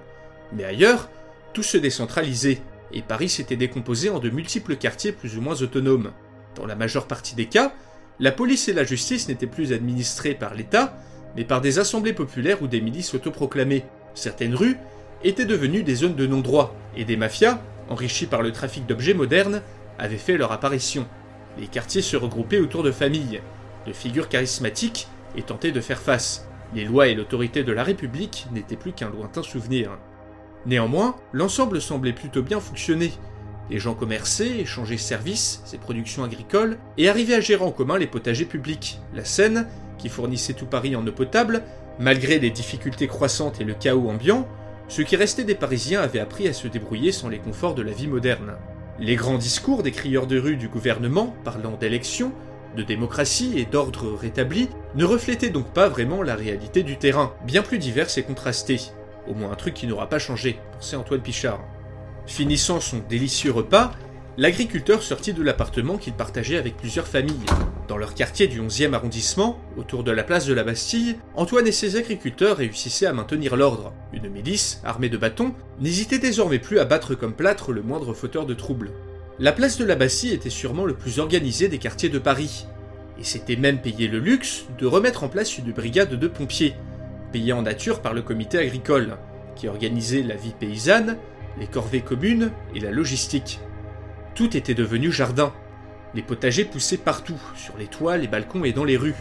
Mais 0.54 0.64
ailleurs, 0.64 1.10
tout 1.54 1.64
se 1.64 1.78
décentralisait, 1.78 2.62
et 2.92 3.02
Paris 3.02 3.30
s'était 3.30 3.56
décomposé 3.56 4.10
en 4.10 4.20
de 4.20 4.30
multiples 4.30 4.76
quartiers 4.76 5.12
plus 5.12 5.38
ou 5.38 5.42
moins 5.42 5.62
autonomes. 5.62 6.12
Dans 6.56 6.66
la 6.66 6.76
majeure 6.76 7.08
partie 7.08 7.36
des 7.36 7.46
cas, 7.46 7.74
la 8.20 8.32
police 8.32 8.68
et 8.70 8.74
la 8.74 8.84
justice 8.84 9.28
n'étaient 9.28 9.48
plus 9.48 9.74
administrées 9.74 10.36
par 10.36 10.54
l'État, 10.54 10.98
mais 11.36 11.44
par 11.44 11.62
des 11.62 11.80
assemblées 11.80 12.14
populaires 12.14 12.62
ou 12.62 12.68
des 12.68 12.82
milices 12.82 13.14
autoproclamées. 13.14 13.84
Certaines 14.14 14.56
rues 14.56 14.78
étaient 15.24 15.46
devenues 15.46 15.84
des 15.84 15.96
zones 15.96 16.16
de 16.16 16.28
non-droit, 16.28 16.76
et 16.96 17.04
des 17.04 17.18
mafias, 17.18 17.62
enrichies 17.90 18.26
par 18.26 18.42
le 18.42 18.52
trafic 18.52 18.86
d'objets 18.86 19.14
modernes, 19.14 19.62
avaient 20.00 20.18
fait 20.18 20.38
leur 20.38 20.52
apparition. 20.52 21.06
Les 21.60 21.68
quartiers 21.68 22.02
se 22.02 22.18
regroupaient 22.18 22.60
autour 22.60 22.84
de 22.84 22.92
familles, 22.92 23.42
de 23.86 23.94
figures 23.94 24.30
charismatiques 24.30 25.08
et 25.38 25.44
tentaient 25.44 25.72
de 25.72 25.82
faire 25.82 26.00
face. 26.02 26.48
Les 26.74 26.86
lois 26.86 27.08
et 27.08 27.16
l'autorité 27.16 27.64
de 27.64 27.72
la 27.72 27.84
République 27.84 28.48
n'étaient 28.52 28.76
plus 28.76 28.94
qu'un 28.94 29.10
lointain 29.10 29.44
souvenir. 29.44 29.98
Néanmoins, 30.66 31.16
l'ensemble 31.32 31.82
semblait 31.82 32.14
plutôt 32.14 32.42
bien 32.42 32.60
fonctionner. 32.60 33.12
Les 33.70 33.80
gens 33.80 33.96
commerçaient, 33.96 34.60
échangeaient 34.60 34.98
services, 34.98 35.62
ses 35.66 35.78
productions 35.78 36.24
agricoles, 36.24 36.78
et 36.98 37.10
arrivaient 37.10 37.36
à 37.36 37.42
gérer 37.42 37.64
en 37.64 37.72
commun 37.72 37.98
les 37.98 38.08
potagers 38.08 38.46
publics, 38.46 39.00
la 39.14 39.26
Seine, 39.26 39.68
qui 39.98 40.10
fournissait 40.10 40.54
tout 40.54 40.66
Paris 40.66 40.96
en 40.96 41.06
eau 41.06 41.12
potable, 41.12 41.64
malgré 42.00 42.40
les 42.40 42.50
difficultés 42.50 43.08
croissantes 43.08 43.62
et 43.62 43.64
le 43.64 43.74
chaos 43.74 44.10
ambiant, 44.10 44.48
ceux 44.88 45.04
qui 45.04 45.16
restaient 45.16 45.44
des 45.44 45.56
Parisiens 45.56 46.02
avaient 46.02 46.20
appris 46.20 46.48
à 46.48 46.54
se 46.54 46.68
débrouiller 46.68 47.12
sans 47.12 47.30
les 47.30 47.40
conforts 47.40 47.74
de 47.74 47.82
la 47.82 47.92
vie 47.92 48.08
moderne. 48.08 48.56
Les 49.00 49.16
grands 49.16 49.38
discours 49.38 49.82
des 49.82 49.92
crieurs 49.92 50.28
de 50.28 50.40
rue 50.40 50.58
du 50.58 50.68
gouvernement, 50.68 51.36
parlant 51.44 51.76
d'élections, 51.76 52.32
de 52.76 52.84
démocratie 52.84 53.54
et 53.58 53.66
d'ordre 53.66 54.14
rétabli, 54.14 54.70
ne 54.96 55.06
reflétaient 55.06 55.50
donc 55.50 55.74
pas 55.74 55.90
vraiment 55.90 56.22
la 56.22 56.36
réalité 56.36 56.84
du 56.84 56.98
terrain, 56.98 57.34
bien 57.46 57.62
plus 57.62 57.80
diverse 57.80 58.18
et 58.18 58.24
contrastée. 58.24 58.80
Au 59.28 59.34
moins 59.34 59.52
un 59.52 59.56
truc 59.56 59.74
qui 59.74 59.88
n'aura 59.88 60.08
pas 60.08 60.20
changé, 60.20 60.60
pensait 60.74 60.96
Antoine 60.96 61.22
Pichard. 61.22 61.62
Finissant 62.28 62.80
son 62.80 63.02
délicieux 63.10 63.52
repas, 63.52 63.92
l'agriculteur 64.38 65.02
sortit 65.02 65.34
de 65.34 65.44
l'appartement 65.44 65.98
qu'il 65.98 66.14
partageait 66.14 66.58
avec 66.58 66.78
plusieurs 66.78 67.08
familles. 67.08 67.46
Dans 67.88 67.98
leur 67.98 68.16
quartier 68.16 68.48
du 68.48 68.62
11e 68.62 68.94
arrondissement, 68.94 69.60
autour 69.78 70.04
de 70.04 70.12
la 70.12 70.24
place 70.24 70.48
de 70.48 70.54
la 70.54 70.64
Bastille, 70.64 71.18
Antoine 71.36 71.68
et 71.68 71.72
ses 71.72 71.98
agriculteurs 71.98 72.58
réussissaient 72.58 73.06
à 73.06 73.14
maintenir 73.14 73.56
l'ordre. 73.56 73.94
Une 74.12 74.28
milice, 74.30 74.82
armée 74.84 75.10
de 75.10 75.18
bâtons, 75.18 75.54
n'hésitait 75.80 76.20
désormais 76.20 76.60
plus 76.60 76.80
à 76.80 76.86
battre 76.86 77.14
comme 77.14 77.34
plâtre 77.34 77.72
le 77.72 77.84
moindre 77.84 78.14
fauteur 78.14 78.46
de 78.46 78.56
troubles. 78.56 78.92
La 79.38 79.52
place 79.52 79.78
de 79.78 79.84
la 79.84 79.96
Bastille 79.96 80.32
était 80.32 80.50
sûrement 80.50 80.86
le 80.86 80.94
plus 80.94 81.20
organisé 81.20 81.68
des 81.68 81.78
quartiers 81.78 82.08
de 82.08 82.20
Paris, 82.20 82.68
et 83.20 83.24
s'était 83.26 83.58
même 83.58 83.82
payé 83.82 84.08
le 84.08 84.20
luxe 84.20 84.64
de 84.78 84.86
remettre 84.86 85.26
en 85.26 85.28
place 85.28 85.58
une 85.58 85.74
brigade 85.74 86.18
de 86.18 86.28
pompiers, 86.30 86.74
payée 87.34 87.52
en 87.52 87.64
nature 87.64 88.02
par 88.02 88.14
le 88.14 88.22
comité 88.22 88.58
agricole, 88.58 89.18
qui 89.58 89.68
organisait 89.68 90.24
la 90.24 90.36
vie 90.36 90.54
paysanne, 90.58 91.18
les 91.60 91.68
corvées 91.68 92.00
communes 92.00 92.52
et 92.74 92.80
la 92.80 92.92
logistique. 92.92 93.60
Tout 94.36 94.56
était 94.56 94.74
devenu 94.74 95.12
jardin. 95.12 95.52
Les 96.14 96.22
potagers 96.22 96.64
poussaient 96.64 96.96
partout, 96.96 97.42
sur 97.58 97.76
les 97.78 97.88
toits, 97.88 98.16
les 98.16 98.30
balcons 98.30 98.64
et 98.64 98.72
dans 98.72 98.86
les 98.86 98.96
rues, 98.96 99.16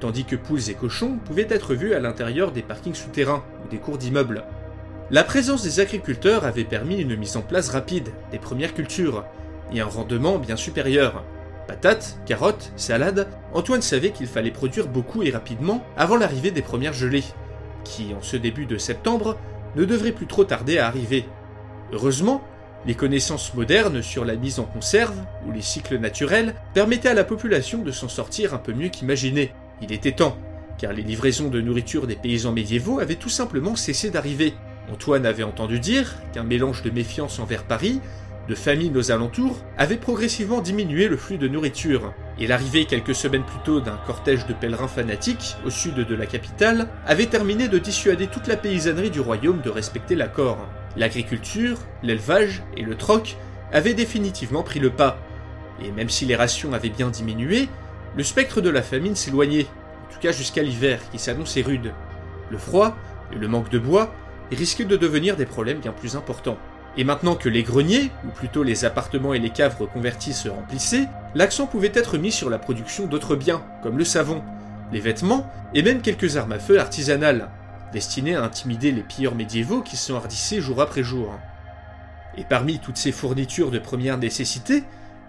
tandis 0.00 0.24
que 0.24 0.36
poules 0.36 0.70
et 0.70 0.74
cochons 0.74 1.18
pouvaient 1.26 1.46
être 1.50 1.74
vus 1.74 1.92
à 1.92 2.00
l'intérieur 2.00 2.52
des 2.52 2.62
parkings 2.62 2.94
souterrains 2.94 3.44
ou 3.62 3.68
des 3.68 3.76
cours 3.76 3.98
d'immeubles. 3.98 4.42
La 5.10 5.22
présence 5.22 5.62
des 5.62 5.80
agriculteurs 5.80 6.46
avait 6.46 6.64
permis 6.64 7.02
une 7.02 7.16
mise 7.16 7.36
en 7.36 7.42
place 7.42 7.68
rapide 7.68 8.08
des 8.30 8.38
premières 8.38 8.72
cultures, 8.72 9.26
et 9.72 9.80
un 9.80 9.86
rendement 9.86 10.38
bien 10.38 10.56
supérieur. 10.56 11.24
Patates, 11.66 12.18
carottes, 12.26 12.72
salades, 12.76 13.28
Antoine 13.54 13.82
savait 13.82 14.10
qu'il 14.10 14.26
fallait 14.26 14.50
produire 14.50 14.88
beaucoup 14.88 15.22
et 15.22 15.30
rapidement 15.30 15.84
avant 15.96 16.16
l'arrivée 16.16 16.50
des 16.50 16.62
premières 16.62 16.92
gelées, 16.92 17.24
qui, 17.84 18.12
en 18.14 18.22
ce 18.22 18.36
début 18.36 18.66
de 18.66 18.76
septembre, 18.78 19.38
ne 19.76 19.84
devraient 19.84 20.12
plus 20.12 20.26
trop 20.26 20.44
tarder 20.44 20.78
à 20.78 20.86
arriver. 20.86 21.26
Heureusement, 21.92 22.42
les 22.86 22.94
connaissances 22.94 23.54
modernes 23.54 24.02
sur 24.02 24.24
la 24.24 24.36
mise 24.36 24.58
en 24.58 24.64
conserve, 24.64 25.16
ou 25.46 25.52
les 25.52 25.62
cycles 25.62 25.98
naturels, 25.98 26.54
permettaient 26.74 27.10
à 27.10 27.14
la 27.14 27.24
population 27.24 27.82
de 27.82 27.92
s'en 27.92 28.08
sortir 28.08 28.54
un 28.54 28.58
peu 28.58 28.72
mieux 28.72 28.88
qu'imaginé. 28.88 29.52
Il 29.82 29.92
était 29.92 30.12
temps, 30.12 30.36
car 30.78 30.92
les 30.92 31.02
livraisons 31.02 31.50
de 31.50 31.60
nourriture 31.60 32.06
des 32.06 32.16
paysans 32.16 32.52
médiévaux 32.52 33.00
avaient 33.00 33.16
tout 33.16 33.28
simplement 33.28 33.76
cessé 33.76 34.10
d'arriver. 34.10 34.54
Antoine 34.90 35.26
avait 35.26 35.42
entendu 35.42 35.78
dire 35.78 36.16
qu'un 36.32 36.42
mélange 36.42 36.82
de 36.82 36.90
méfiance 36.90 37.38
envers 37.38 37.64
Paris, 37.64 38.00
de 38.50 38.54
famine 38.56 38.96
aux 38.96 39.12
alentours, 39.12 39.64
avait 39.78 39.96
progressivement 39.96 40.60
diminué 40.60 41.06
le 41.06 41.16
flux 41.16 41.38
de 41.38 41.46
nourriture, 41.46 42.12
et 42.36 42.48
l'arrivée 42.48 42.84
quelques 42.84 43.14
semaines 43.14 43.44
plus 43.44 43.60
tôt 43.64 43.80
d'un 43.80 43.96
cortège 44.08 44.44
de 44.46 44.52
pèlerins 44.52 44.88
fanatiques 44.88 45.56
au 45.64 45.70
sud 45.70 45.94
de 45.94 46.14
la 46.16 46.26
capitale 46.26 46.88
avait 47.06 47.26
terminé 47.26 47.68
de 47.68 47.78
dissuader 47.78 48.26
toute 48.26 48.48
la 48.48 48.56
paysannerie 48.56 49.10
du 49.10 49.20
royaume 49.20 49.60
de 49.60 49.70
respecter 49.70 50.16
l'accord. 50.16 50.66
L'agriculture, 50.96 51.78
l'élevage 52.02 52.64
et 52.76 52.82
le 52.82 52.96
troc 52.96 53.36
avaient 53.72 53.94
définitivement 53.94 54.64
pris 54.64 54.80
le 54.80 54.90
pas. 54.90 55.20
Et 55.80 55.92
même 55.92 56.10
si 56.10 56.26
les 56.26 56.34
rations 56.34 56.72
avaient 56.72 56.88
bien 56.88 57.08
diminué, 57.08 57.68
le 58.16 58.24
spectre 58.24 58.60
de 58.60 58.68
la 58.68 58.82
famine 58.82 59.14
s'éloignait, 59.14 59.68
en 60.08 60.12
tout 60.12 60.18
cas 60.20 60.32
jusqu'à 60.32 60.64
l'hiver 60.64 60.98
qui 61.12 61.20
s'annonçait 61.20 61.62
rude. 61.62 61.92
Le 62.50 62.58
froid 62.58 62.96
et 63.32 63.38
le 63.38 63.46
manque 63.46 63.70
de 63.70 63.78
bois 63.78 64.12
risquaient 64.50 64.84
de 64.84 64.96
devenir 64.96 65.36
des 65.36 65.46
problèmes 65.46 65.78
bien 65.78 65.92
plus 65.92 66.16
importants. 66.16 66.58
Et 66.96 67.04
maintenant 67.04 67.36
que 67.36 67.48
les 67.48 67.62
greniers, 67.62 68.10
ou 68.26 68.30
plutôt 68.30 68.62
les 68.62 68.84
appartements 68.84 69.32
et 69.32 69.38
les 69.38 69.50
caves 69.50 69.76
reconvertis 69.78 70.32
se 70.32 70.48
remplissaient, 70.48 71.08
l'accent 71.34 71.66
pouvait 71.66 71.92
être 71.94 72.18
mis 72.18 72.32
sur 72.32 72.50
la 72.50 72.58
production 72.58 73.06
d'autres 73.06 73.36
biens, 73.36 73.64
comme 73.82 73.96
le 73.96 74.04
savon, 74.04 74.42
les 74.92 75.00
vêtements 75.00 75.48
et 75.74 75.82
même 75.82 76.02
quelques 76.02 76.36
armes 76.36 76.52
à 76.52 76.58
feu 76.58 76.80
artisanales. 76.80 77.50
destiné 77.92 78.36
à 78.36 78.44
intimider 78.44 78.92
les 78.92 79.02
pilleurs 79.02 79.34
médiévaux 79.34 79.82
qui 79.82 79.96
s'enhardissaient 79.96 80.60
jour 80.60 80.80
après 80.80 81.02
jour. 81.02 81.34
Et 82.36 82.44
parmi 82.44 82.78
toutes 82.78 82.96
ces 82.96 83.10
fournitures 83.10 83.72
de 83.72 83.80
première 83.80 84.16
nécessité, 84.16 84.84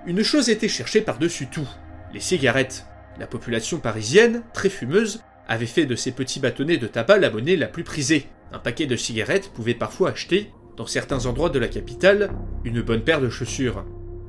une 0.06 0.22
chose 0.22 0.50
était 0.50 0.68
cherchée 0.68 1.02
par-dessus 1.02 1.48
tout, 1.48 1.68
les 2.14 2.20
cigarettes. 2.20 2.86
La 3.20 3.26
population 3.26 3.80
parisienne, 3.80 4.44
très 4.54 4.70
fumeuse, 4.70 5.24
avait 5.48 5.66
fait 5.66 5.86
de 5.86 5.96
ces 5.96 6.12
petits 6.12 6.40
bâtonnets 6.40 6.78
de 6.78 6.88
tabac 6.88 7.18
la 7.18 7.32
monnaie 7.32 7.56
la 7.56 7.68
plus 7.68 7.84
prisée. 7.84 8.28
Un 8.54 8.60
paquet 8.60 8.86
de 8.86 8.96
cigarettes 8.96 9.50
pouvait 9.50 9.74
parfois 9.74 10.12
acheter, 10.12 10.52
dans 10.82 10.88
certains 10.88 11.28
endroits 11.28 11.52
de 11.52 11.60
la 11.60 11.68
capitale, 11.68 12.32
une 12.66 12.82
bonne 12.82 13.04
paire 13.04 13.22
de 13.22 13.30
chaussures. 13.30 13.86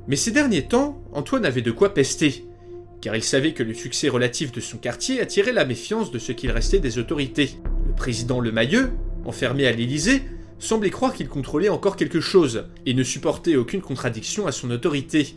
Mais 0.07 0.17
ces 0.17 0.33
derniers 0.33 0.67
temps, 0.67 1.03
Antoine 1.15 1.47
avait 1.47 1.63
de 1.63 1.71
quoi 1.71 1.95
pester, 1.95 2.45
car 3.01 3.17
il 3.17 3.23
savait 3.23 3.55
que 3.55 3.63
le 3.63 3.73
succès 3.73 4.11
relatif 4.11 4.53
de 4.53 4.61
son 4.61 4.77
quartier 4.77 5.23
attirait 5.23 5.55
la 5.55 5.65
méfiance 5.65 6.11
de 6.11 6.19
ce 6.19 6.33
qu'il 6.33 6.51
restait 6.51 6.79
des 6.79 6.99
autorités. 6.99 7.53
Le 7.87 7.95
président 7.95 8.39
Lemayeux, 8.39 8.91
enfermé 9.25 9.67
à 9.67 9.73
l'Élysée, 9.73 10.25
semblait 10.59 10.91
croire 10.91 11.15
qu'il 11.15 11.27
contrôlait 11.27 11.71
encore 11.71 11.97
quelque 11.97 12.21
chose, 12.21 12.67
et 12.85 12.93
ne 12.93 13.03
supportait 13.03 13.57
aucune 13.57 13.81
contradiction 13.81 14.47
à 14.47 14.53
son 14.53 14.71
autorité. 14.73 15.37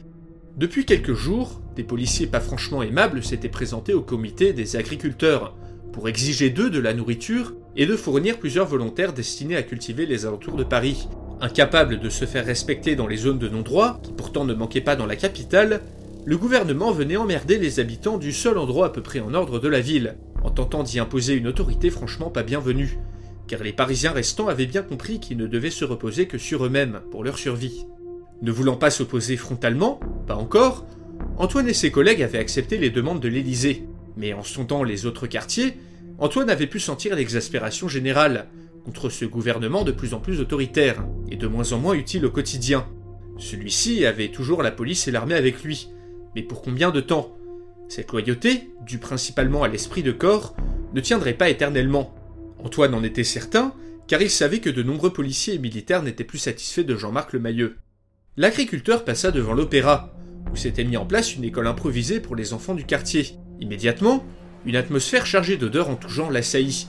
Depuis 0.58 0.84
quelques 0.84 1.14
jours, 1.14 1.62
des 1.78 1.84
policiers 1.84 2.28
pas 2.28 2.42
franchement 2.42 2.84
aimables 2.84 3.24
s'étaient 3.24 3.48
présentés 3.48 3.94
au 3.94 4.02
comité 4.02 4.52
des 4.52 4.76
agriculteurs, 4.76 5.56
pour 5.96 6.10
exiger 6.10 6.50
d'eux 6.50 6.70
de 6.70 6.82
la 6.82 6.94
nourriture 6.94 7.54
et 7.78 7.86
de 7.86 7.96
fournir 7.96 8.38
plusieurs 8.38 8.68
volontaires 8.68 9.14
destinés 9.14 9.56
à 9.56 9.64
cultiver 9.64 10.06
les 10.06 10.26
alentours 10.26 10.58
de 10.58 10.66
Paris. 10.66 11.08
Incapable 11.40 12.02
de 12.02 12.10
se 12.10 12.26
faire 12.26 12.46
respecter 12.46 12.98
dans 12.98 13.08
les 13.08 13.16
zones 13.16 13.40
de 13.40 13.48
non-droit, 13.48 14.02
qui 14.04 14.12
pourtant 14.12 14.44
ne 14.44 14.54
manquaient 14.54 14.82
pas 14.82 14.98
dans 14.98 15.06
la 15.06 15.16
capitale, 15.16 15.80
le 16.26 16.38
gouvernement 16.38 16.92
venait 16.92 17.16
emmerder 17.16 17.58
les 17.58 17.80
habitants 17.80 18.18
du 18.18 18.34
seul 18.34 18.58
endroit 18.58 18.88
à 18.88 18.90
peu 18.90 19.02
près 19.02 19.22
en 19.22 19.34
ordre 19.34 19.58
de 19.58 19.70
la 19.70 19.80
ville, 19.80 20.18
en 20.44 20.50
tentant 20.50 20.84
d'y 20.84 21.00
imposer 21.00 21.34
une 21.36 21.48
autorité 21.48 21.90
franchement 21.90 22.30
pas 22.30 22.44
bienvenue, 22.44 23.00
car 23.48 23.64
les 23.64 23.72
Parisiens 23.72 24.12
restants 24.12 24.50
avaient 24.50 24.66
bien 24.66 24.82
compris 24.82 25.22
qu'ils 25.22 25.38
ne 25.38 25.48
devaient 25.48 25.70
se 25.70 25.86
reposer 25.86 26.28
que 26.28 26.38
sur 26.38 26.66
eux-mêmes 26.66 27.00
pour 27.10 27.24
leur 27.24 27.38
survie. 27.38 27.86
Ne 28.42 28.52
voulant 28.52 28.76
pas 28.76 28.90
s'opposer 28.90 29.38
frontalement, 29.38 30.02
pas 30.28 30.36
encore, 30.36 30.86
Antoine 31.38 31.70
et 31.70 31.74
ses 31.74 31.92
collègues 31.92 32.22
avaient 32.22 32.38
accepté 32.38 32.78
les 32.78 32.90
demandes 32.90 33.22
de 33.22 33.30
l'Élysée, 33.30 33.86
mais 34.18 34.34
en 34.34 34.44
sondant 34.44 34.84
les 34.84 35.06
autres 35.06 35.28
quartiers, 35.28 35.78
Antoine 36.18 36.50
avait 36.50 36.68
pu 36.68 36.80
sentir 36.80 37.16
l'exaspération 37.16 37.88
générale 37.88 38.48
contre 38.86 39.10
ce 39.10 39.26
gouvernement 39.26 39.84
de 39.84 39.92
plus 39.92 40.14
en 40.14 40.20
plus 40.20 40.40
autoritaire 40.40 41.04
et 41.30 41.36
de 41.36 41.48
moins 41.48 41.74
en 41.74 41.80
moins 41.80 41.94
utile 41.94 42.26
au 42.26 42.32
quotidien. 42.32 42.88
Celui-ci 43.38 44.06
avait 44.06 44.30
toujours 44.30 44.64
la 44.64 44.72
police 44.72 45.08
et 45.08 45.12
l'armée 45.12 45.36
avec 45.36 45.64
lui, 45.64 45.90
mais 46.36 46.44
pour 46.44 46.62
combien 46.62 46.92
de 46.92 47.02
temps? 47.02 47.36
Cette 47.90 48.12
loyauté, 48.12 48.70
due 48.86 48.98
principalement 48.98 49.64
à 49.64 49.68
l'esprit 49.68 50.04
de 50.04 50.12
corps, 50.12 50.56
ne 50.94 51.02
tiendrait 51.02 51.34
pas 51.34 51.50
éternellement. 51.50 52.16
Antoine 52.64 52.94
en 52.94 53.04
était 53.04 53.24
certain, 53.24 53.74
car 54.08 54.22
il 54.22 54.30
savait 54.30 54.60
que 54.60 54.70
de 54.70 54.84
nombreux 54.84 55.12
policiers 55.12 55.56
et 55.56 55.60
militaires 55.60 56.04
n'étaient 56.04 56.24
plus 56.24 56.38
satisfaits 56.38 56.82
de 56.82 56.96
Jean-Marc 56.96 57.34
Lemayeux. 57.34 57.78
L'agriculteur 58.38 59.04
passa 59.04 59.32
devant 59.32 59.54
l'opéra, 59.54 60.14
où 60.52 60.56
s'était 60.56 60.84
mis 60.84 60.98
en 60.98 61.06
place 61.06 61.36
une 61.36 61.44
école 61.44 61.68
improvisée 61.68 62.20
pour 62.20 62.36
les 62.36 62.54
enfants 62.54 62.76
du 62.76 62.86
quartier. 62.86 63.38
Immédiatement, 63.62 64.24
une 64.66 64.76
atmosphère 64.76 65.26
chargée 65.26 65.58
d'odeurs 65.58 65.90
en 65.90 65.96
tout 65.96 66.10
genre 66.10 66.32
l'assaillit. 66.32 66.88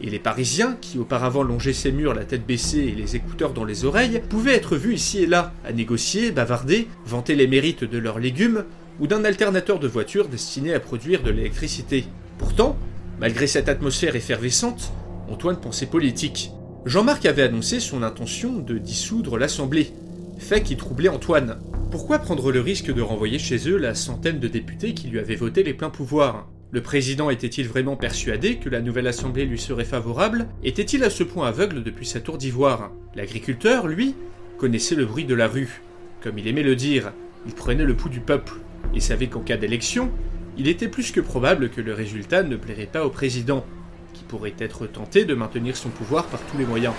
Et 0.00 0.10
les 0.10 0.18
Parisiens, 0.18 0.76
qui 0.80 0.98
auparavant 0.98 1.42
longeaient 1.42 1.72
ces 1.72 1.90
murs 1.90 2.14
la 2.14 2.24
tête 2.24 2.46
baissée 2.46 2.80
et 2.80 2.94
les 2.94 3.16
écouteurs 3.16 3.52
dans 3.52 3.64
les 3.64 3.84
oreilles, 3.84 4.22
pouvaient 4.28 4.54
être 4.54 4.76
vus 4.76 4.94
ici 4.94 5.22
et 5.22 5.26
là, 5.26 5.54
à 5.64 5.72
négocier, 5.72 6.32
bavarder, 6.32 6.88
vanter 7.06 7.34
les 7.34 7.46
mérites 7.46 7.84
de 7.84 7.98
leurs 7.98 8.18
légumes, 8.18 8.64
ou 9.00 9.06
d'un 9.06 9.24
alternateur 9.24 9.78
de 9.78 9.88
voiture 9.88 10.28
destiné 10.28 10.74
à 10.74 10.80
produire 10.80 11.22
de 11.22 11.30
l'électricité. 11.30 12.04
Pourtant, 12.38 12.76
malgré 13.18 13.46
cette 13.46 13.68
atmosphère 13.68 14.16
effervescente, 14.16 14.92
Antoine 15.28 15.60
pensait 15.60 15.86
politique. 15.86 16.50
Jean-Marc 16.84 17.26
avait 17.26 17.42
annoncé 17.42 17.80
son 17.80 18.02
intention 18.02 18.58
de 18.58 18.78
dissoudre 18.78 19.38
l'Assemblée, 19.38 19.92
fait 20.38 20.62
qui 20.62 20.76
troublait 20.76 21.08
Antoine. 21.08 21.58
Pourquoi 21.90 22.18
prendre 22.18 22.50
le 22.50 22.60
risque 22.60 22.92
de 22.92 23.00
renvoyer 23.00 23.38
chez 23.38 23.68
eux 23.68 23.76
la 23.76 23.94
centaine 23.94 24.40
de 24.40 24.48
députés 24.48 24.92
qui 24.92 25.06
lui 25.06 25.20
avaient 25.20 25.36
voté 25.36 25.62
les 25.62 25.72
pleins 25.72 25.88
pouvoirs? 25.90 26.48
Le 26.72 26.82
président 26.82 27.30
était-il 27.30 27.68
vraiment 27.68 27.96
persuadé 27.96 28.56
que 28.56 28.68
la 28.68 28.80
nouvelle 28.80 29.06
assemblée 29.06 29.46
lui 29.46 29.58
serait 29.58 29.84
favorable? 29.84 30.48
Était-il 30.64 31.04
à 31.04 31.10
ce 31.10 31.22
point 31.22 31.46
aveugle 31.46 31.84
depuis 31.84 32.04
sa 32.04 32.18
tour 32.20 32.38
d'ivoire? 32.38 32.90
L'agriculteur, 33.14 33.86
lui, 33.86 34.16
connaissait 34.58 34.96
le 34.96 35.06
bruit 35.06 35.24
de 35.24 35.34
la 35.34 35.46
rue. 35.46 35.80
Comme 36.20 36.38
il 36.38 36.48
aimait 36.48 36.64
le 36.64 36.74
dire, 36.74 37.12
il 37.46 37.54
prenait 37.54 37.84
le 37.84 37.94
pouls 37.94 38.08
du 38.08 38.20
peuple, 38.20 38.54
et 38.92 39.00
savait 39.00 39.28
qu'en 39.28 39.40
cas 39.40 39.56
d'élection, 39.56 40.10
il 40.58 40.66
était 40.66 40.88
plus 40.88 41.12
que 41.12 41.20
probable 41.20 41.70
que 41.70 41.80
le 41.80 41.94
résultat 41.94 42.42
ne 42.42 42.56
plairait 42.56 42.86
pas 42.86 43.06
au 43.06 43.10
président, 43.10 43.64
qui 44.12 44.24
pourrait 44.24 44.54
être 44.58 44.88
tenté 44.88 45.24
de 45.24 45.34
maintenir 45.34 45.76
son 45.76 45.90
pouvoir 45.90 46.26
par 46.26 46.40
tous 46.46 46.58
les 46.58 46.66
moyens. 46.66 46.94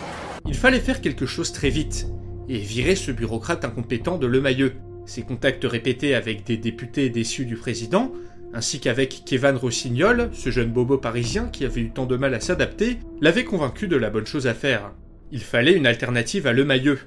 Il 0.48 0.56
fallait 0.56 0.80
faire 0.80 1.02
quelque 1.02 1.26
chose 1.26 1.52
très 1.52 1.70
vite, 1.70 2.08
et 2.50 2.58
virer 2.58 2.96
ce 2.96 3.12
bureaucrate 3.12 3.66
incompétent 3.66 4.18
de 4.18 4.28
Lemayeux. 4.28 4.74
Ses 5.06 5.22
contacts 5.22 5.64
répétés 5.64 6.16
avec 6.16 6.44
des 6.44 6.58
députés 6.58 7.10
déçus 7.10 7.46
du 7.46 7.56
président, 7.56 8.12
ainsi 8.54 8.80
qu'avec 8.80 9.24
Kevin 9.26 9.56
Rossignol, 9.56 10.30
ce 10.34 10.50
jeune 10.50 10.72
bobo 10.72 10.98
parisien 10.98 11.48
qui 11.48 11.66
avait 11.66 11.82
eu 11.82 11.92
tant 11.92 12.06
de 12.06 12.16
mal 12.16 12.34
à 12.34 12.40
s'adapter, 12.40 12.98
l'avaient 13.22 13.44
convaincu 13.44 13.88
de 13.88 13.98
la 13.98 14.10
bonne 14.10 14.26
chose 14.26 14.48
à 14.48 14.54
faire. 14.54 14.92
Il 15.32 15.42
fallait 15.42 15.76
une 15.76 15.88
alternative 15.88 16.48
à 16.48 16.54
Lemayeux, 16.54 17.00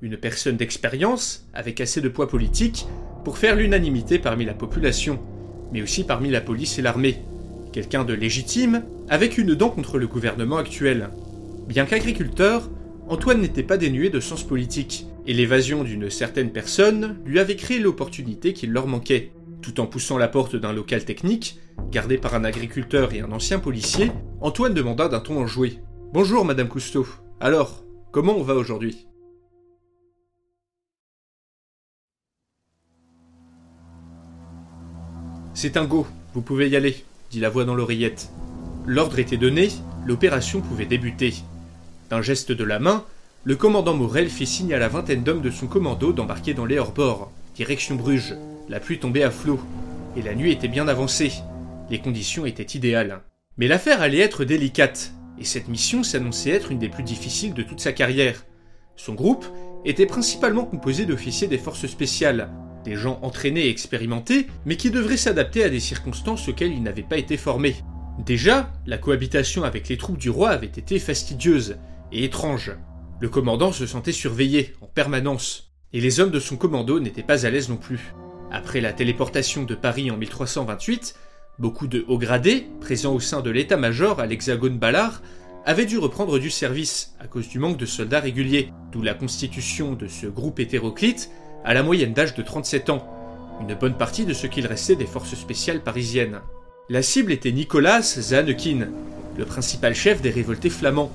une 0.00 0.16
personne 0.16 0.56
d'expérience, 0.56 1.46
avec 1.52 1.80
assez 1.80 2.00
de 2.00 2.08
poids 2.08 2.28
politique, 2.28 2.86
pour 3.24 3.38
faire 3.38 3.56
l'unanimité 3.56 4.18
parmi 4.18 4.44
la 4.44 4.54
population, 4.54 5.18
mais 5.72 5.82
aussi 5.82 6.04
parmi 6.04 6.30
la 6.30 6.40
police 6.40 6.78
et 6.78 6.82
l'armée. 6.82 7.18
Quelqu'un 7.72 8.04
de 8.04 8.14
légitime, 8.14 8.82
avec 9.08 9.36
une 9.36 9.54
dent 9.54 9.70
contre 9.70 9.98
le 9.98 10.06
gouvernement 10.06 10.56
actuel. 10.56 11.10
Bien 11.66 11.84
qu'agriculteur, 11.84 12.70
Antoine 13.10 13.40
n'était 13.40 13.62
pas 13.62 13.78
dénué 13.78 14.10
de 14.10 14.20
sens 14.20 14.44
politique, 14.44 15.06
et 15.26 15.32
l'évasion 15.32 15.82
d'une 15.82 16.10
certaine 16.10 16.52
personne 16.52 17.18
lui 17.24 17.38
avait 17.38 17.56
créé 17.56 17.78
l'opportunité 17.78 18.52
qu'il 18.52 18.70
leur 18.70 18.86
manquait. 18.86 19.32
Tout 19.62 19.80
en 19.80 19.86
poussant 19.86 20.18
la 20.18 20.28
porte 20.28 20.56
d'un 20.56 20.74
local 20.74 21.06
technique, 21.06 21.58
gardé 21.90 22.18
par 22.18 22.34
un 22.34 22.44
agriculteur 22.44 23.14
et 23.14 23.20
un 23.20 23.32
ancien 23.32 23.60
policier, 23.60 24.12
Antoine 24.42 24.74
demanda 24.74 25.08
d'un 25.08 25.20
ton 25.20 25.38
enjoué. 25.38 25.78
Bonjour, 26.12 26.44
Madame 26.44 26.68
Cousteau. 26.68 27.06
Alors, 27.40 27.82
comment 28.12 28.36
on 28.36 28.42
va 28.42 28.54
aujourd'hui 28.54 29.06
C'est 35.54 35.78
un 35.78 35.86
go, 35.86 36.06
vous 36.34 36.42
pouvez 36.42 36.68
y 36.68 36.76
aller, 36.76 37.04
dit 37.30 37.40
la 37.40 37.48
voix 37.48 37.64
dans 37.64 37.74
l'oreillette. 37.74 38.28
L'ordre 38.86 39.18
était 39.18 39.38
donné, 39.38 39.70
l'opération 40.06 40.60
pouvait 40.60 40.84
débuter. 40.86 41.32
D'un 42.10 42.22
geste 42.22 42.52
de 42.52 42.64
la 42.64 42.78
main, 42.78 43.04
le 43.44 43.54
commandant 43.54 43.94
Morel 43.94 44.30
fit 44.30 44.46
signe 44.46 44.72
à 44.72 44.78
la 44.78 44.88
vingtaine 44.88 45.22
d'hommes 45.22 45.42
de 45.42 45.50
son 45.50 45.66
commando 45.66 46.12
d'embarquer 46.12 46.54
dans 46.54 46.64
les 46.64 46.78
hors-bords, 46.78 47.30
direction 47.54 47.96
Bruges. 47.96 48.34
La 48.70 48.80
pluie 48.80 48.98
tombait 48.98 49.22
à 49.22 49.30
flot, 49.30 49.60
et 50.16 50.22
la 50.22 50.34
nuit 50.34 50.52
était 50.52 50.68
bien 50.68 50.88
avancée. 50.88 51.32
Les 51.90 51.98
conditions 51.98 52.46
étaient 52.46 52.62
idéales. 52.62 53.20
Mais 53.58 53.68
l'affaire 53.68 54.00
allait 54.00 54.20
être 54.20 54.44
délicate, 54.44 55.12
et 55.38 55.44
cette 55.44 55.68
mission 55.68 56.02
s'annonçait 56.02 56.50
être 56.50 56.72
une 56.72 56.78
des 56.78 56.88
plus 56.88 57.02
difficiles 57.02 57.52
de 57.52 57.62
toute 57.62 57.80
sa 57.80 57.92
carrière. 57.92 58.44
Son 58.96 59.12
groupe 59.12 59.44
était 59.84 60.06
principalement 60.06 60.64
composé 60.64 61.04
d'officiers 61.04 61.46
des 61.46 61.58
forces 61.58 61.86
spéciales, 61.86 62.48
des 62.84 62.96
gens 62.96 63.18
entraînés 63.20 63.66
et 63.66 63.70
expérimentés, 63.70 64.46
mais 64.64 64.76
qui 64.76 64.90
devraient 64.90 65.18
s'adapter 65.18 65.62
à 65.62 65.68
des 65.68 65.80
circonstances 65.80 66.48
auxquelles 66.48 66.72
ils 66.72 66.82
n'avaient 66.82 67.02
pas 67.02 67.18
été 67.18 67.36
formés. 67.36 67.76
Déjà, 68.24 68.72
la 68.86 68.98
cohabitation 68.98 69.62
avec 69.62 69.88
les 69.88 69.96
troupes 69.96 70.18
du 70.18 70.30
roi 70.30 70.50
avait 70.50 70.66
été 70.66 70.98
fastidieuse, 70.98 71.76
et 72.12 72.24
étrange. 72.24 72.72
Le 73.20 73.28
commandant 73.28 73.72
se 73.72 73.86
sentait 73.86 74.12
surveillé 74.12 74.74
en 74.80 74.86
permanence, 74.86 75.72
et 75.92 76.00
les 76.00 76.20
hommes 76.20 76.30
de 76.30 76.40
son 76.40 76.56
commando 76.56 77.00
n'étaient 77.00 77.22
pas 77.22 77.46
à 77.46 77.50
l'aise 77.50 77.68
non 77.68 77.76
plus. 77.76 78.14
Après 78.50 78.80
la 78.80 78.92
téléportation 78.92 79.64
de 79.64 79.74
Paris 79.74 80.10
en 80.10 80.16
1328, 80.16 81.14
beaucoup 81.58 81.86
de 81.86 82.04
hauts 82.08 82.18
gradés, 82.18 82.66
présents 82.80 83.14
au 83.14 83.20
sein 83.20 83.40
de 83.40 83.50
l'état-major 83.50 84.20
à 84.20 84.26
l'hexagone 84.26 84.78
Ballard, 84.78 85.22
avaient 85.66 85.86
dû 85.86 85.98
reprendre 85.98 86.38
du 86.38 86.50
service 86.50 87.14
à 87.20 87.26
cause 87.26 87.48
du 87.48 87.58
manque 87.58 87.76
de 87.76 87.86
soldats 87.86 88.20
réguliers, 88.20 88.72
d'où 88.92 89.02
la 89.02 89.14
constitution 89.14 89.94
de 89.94 90.06
ce 90.06 90.26
groupe 90.26 90.60
hétéroclite 90.60 91.30
à 91.64 91.74
la 91.74 91.82
moyenne 91.82 92.14
d'âge 92.14 92.34
de 92.34 92.42
37 92.42 92.90
ans, 92.90 93.06
une 93.60 93.74
bonne 93.74 93.96
partie 93.96 94.24
de 94.24 94.32
ce 94.32 94.46
qu'il 94.46 94.66
restait 94.66 94.96
des 94.96 95.06
forces 95.06 95.34
spéciales 95.34 95.82
parisiennes. 95.82 96.40
La 96.88 97.02
cible 97.02 97.32
était 97.32 97.52
Nicolas 97.52 98.00
Zanekin, 98.00 98.88
le 99.36 99.44
principal 99.44 99.94
chef 99.94 100.22
des 100.22 100.30
révoltés 100.30 100.70
flamands, 100.70 101.12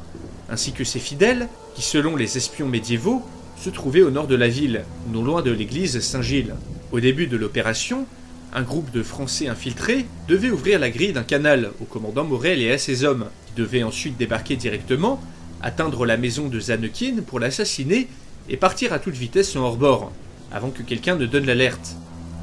ainsi 0.54 0.72
que 0.72 0.84
ses 0.84 1.00
fidèles, 1.00 1.50
qui 1.74 1.82
selon 1.82 2.16
les 2.16 2.38
espions 2.38 2.68
médiévaux, 2.68 3.24
se 3.58 3.72
trouvaient 3.72 4.04
au 4.04 4.12
nord 4.12 4.28
de 4.28 4.36
la 4.36 4.48
ville, 4.48 4.84
non 5.12 5.24
loin 5.24 5.42
de 5.42 5.52
l'église 5.52 6.00
Saint-Gilles. 6.00 6.54
Au 6.92 7.00
début 7.00 7.26
de 7.26 7.38
l'opération, 7.38 8.06
un 8.54 8.62
groupe 8.62 8.92
de 8.92 9.02
Français 9.02 9.48
infiltrés 9.48 10.06
devait 10.28 10.52
ouvrir 10.52 10.80
la 10.80 10.92
grille 10.92 11.12
d'un 11.12 11.24
canal 11.24 11.72
au 11.82 11.86
commandant 11.86 12.24
Morel 12.24 12.62
et 12.62 12.72
à 12.72 12.78
ses 12.78 13.04
hommes, 13.04 13.26
qui 13.48 13.60
devaient 13.60 13.82
ensuite 13.82 14.16
débarquer 14.16 14.56
directement, 14.56 15.20
atteindre 15.63 16.06
la 16.06 16.18
maison 16.18 16.50
de 16.50 16.60
Zanekin 16.60 17.24
pour 17.26 17.39
l'assassiner 17.39 18.08
et 18.48 18.58
partir 18.58 18.94
à 18.94 19.00
toute 19.00 19.16
vitesse 19.16 19.56
en 19.56 19.62
hors-bord, 19.62 20.12
avant 20.52 20.70
que 20.70 20.84
quelqu'un 20.84 21.16
ne 21.16 21.26
donne 21.26 21.48
l'alerte. 21.48 21.96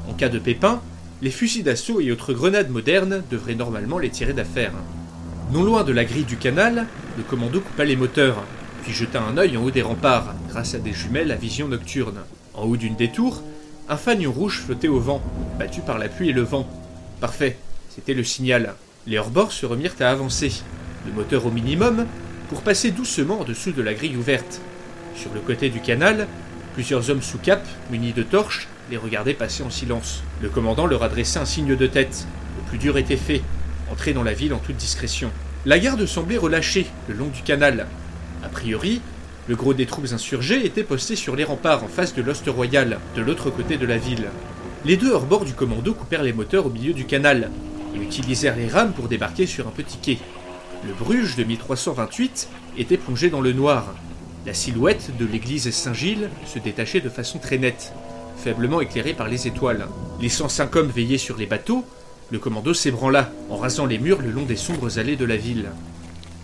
En 0.09 0.13
cas 0.13 0.27
de 0.27 0.39
pépin, 0.39 0.81
les 1.21 1.31
fusils 1.31 1.63
d'assaut 1.63 2.01
et 2.01 2.11
autres 2.11 2.33
grenades 2.33 2.71
modernes 2.71 3.23
devraient 3.31 3.55
normalement 3.55 3.99
les 3.99 4.09
tirer 4.09 4.33
d'affaire. 4.33 4.73
Non 5.53 5.63
loin 5.63 5.83
de 5.83 5.93
la 5.93 6.03
grille 6.03 6.25
du 6.25 6.37
canal, 6.37 6.87
le 7.17 7.23
commando 7.23 7.59
coupa 7.59 7.85
les 7.85 7.95
moteurs, 7.95 8.43
puis 8.83 8.93
jeta 8.93 9.21
un 9.21 9.37
œil 9.37 9.57
en 9.57 9.63
haut 9.63 9.71
des 9.71 9.81
remparts, 9.81 10.33
grâce 10.49 10.75
à 10.75 10.79
des 10.79 10.93
jumelles 10.93 11.31
à 11.31 11.35
vision 11.35 11.67
nocturne. 11.67 12.19
En 12.53 12.63
haut 12.63 12.77
d'une 12.77 12.95
des 12.95 13.11
tours, 13.11 13.41
un 13.89 13.97
fanion 13.97 14.31
rouge 14.31 14.59
flottait 14.59 14.87
au 14.87 14.99
vent, 14.99 15.21
battu 15.59 15.81
par 15.81 15.97
la 15.97 16.09
pluie 16.09 16.29
et 16.29 16.33
le 16.33 16.43
vent. 16.43 16.67
Parfait, 17.19 17.57
c'était 17.89 18.13
le 18.13 18.23
signal. 18.23 18.75
Les 19.07 19.17
hors-bords 19.17 19.51
se 19.51 19.65
remirent 19.65 19.95
à 19.99 20.09
avancer, 20.09 20.51
le 21.05 21.13
moteur 21.13 21.45
au 21.45 21.51
minimum, 21.51 22.05
pour 22.49 22.61
passer 22.61 22.91
doucement 22.91 23.41
en 23.41 23.43
dessous 23.43 23.71
de 23.71 23.81
la 23.81 23.93
grille 23.93 24.17
ouverte. 24.17 24.61
Sur 25.15 25.33
le 25.33 25.41
côté 25.41 25.69
du 25.69 25.81
canal, 25.81 26.27
plusieurs 26.73 27.09
hommes 27.09 27.21
sous 27.21 27.37
cap, 27.37 27.65
munis 27.91 28.13
de 28.13 28.23
torches, 28.23 28.67
les 28.89 28.97
regardaient 28.97 29.33
passer 29.33 29.63
en 29.63 29.69
silence. 29.69 30.23
Le 30.41 30.49
commandant 30.49 30.85
leur 30.85 31.03
adressait 31.03 31.39
un 31.39 31.45
signe 31.45 31.75
de 31.75 31.87
tête. 31.87 32.25
Le 32.57 32.69
plus 32.69 32.77
dur 32.77 32.97
était 32.97 33.17
fait, 33.17 33.41
entrer 33.91 34.13
dans 34.13 34.23
la 34.23 34.33
ville 34.33 34.53
en 34.53 34.59
toute 34.59 34.77
discrétion. 34.77 35.31
La 35.63 35.77
garde 35.77 36.07
semblait 36.07 36.37
relâchée 36.37 36.87
le 37.07 37.13
long 37.13 37.27
du 37.27 37.43
canal. 37.43 37.85
A 38.43 38.49
priori, 38.49 38.99
le 39.47 39.55
gros 39.55 39.75
des 39.75 39.85
troupes 39.85 40.11
insurgées 40.11 40.65
était 40.65 40.83
posté 40.83 41.15
sur 41.15 41.35
les 41.35 41.43
remparts 41.43 41.83
en 41.83 41.87
face 41.87 42.15
de 42.15 42.23
l'Ost 42.23 42.47
Royal, 42.47 42.99
de 43.15 43.21
l'autre 43.21 43.51
côté 43.51 43.77
de 43.77 43.85
la 43.85 43.97
ville. 43.97 44.29
Les 44.85 44.97
deux 44.97 45.11
hors-bords 45.11 45.45
du 45.45 45.53
commando 45.53 45.93
coupèrent 45.93 46.23
les 46.23 46.33
moteurs 46.33 46.65
au 46.65 46.71
milieu 46.71 46.93
du 46.93 47.05
canal 47.05 47.51
et 47.95 47.99
utilisèrent 47.99 48.55
les 48.55 48.67
rames 48.67 48.93
pour 48.93 49.07
débarquer 49.07 49.45
sur 49.45 49.67
un 49.67 49.71
petit 49.71 49.99
quai. 49.99 50.17
Le 50.83 50.93
Bruges 50.93 51.35
de 51.35 51.43
1328 51.43 52.49
était 52.79 52.97
plongé 52.97 53.29
dans 53.29 53.41
le 53.41 53.53
noir. 53.53 53.93
La 54.47 54.55
silhouette 54.55 55.15
de 55.19 55.27
l'église 55.27 55.69
Saint-Gilles 55.69 56.29
se 56.47 56.57
détachait 56.57 57.01
de 57.01 57.09
façon 57.09 57.37
très 57.37 57.59
nette, 57.59 57.93
faiblement 58.35 58.81
éclairée 58.81 59.13
par 59.13 59.27
les 59.27 59.45
étoiles. 59.45 59.85
Les 60.19 60.29
105 60.29 60.75
hommes 60.75 60.89
veillaient 60.89 61.19
sur 61.19 61.37
les 61.37 61.45
bateaux, 61.45 61.85
le 62.31 62.39
commando 62.39 62.73
s'ébranla 62.73 63.29
en 63.49 63.57
rasant 63.57 63.85
les 63.85 63.99
murs 63.99 64.21
le 64.21 64.31
long 64.31 64.45
des 64.45 64.55
sombres 64.55 64.97
allées 64.97 65.17
de 65.17 65.25
la 65.25 65.35
ville. 65.35 65.69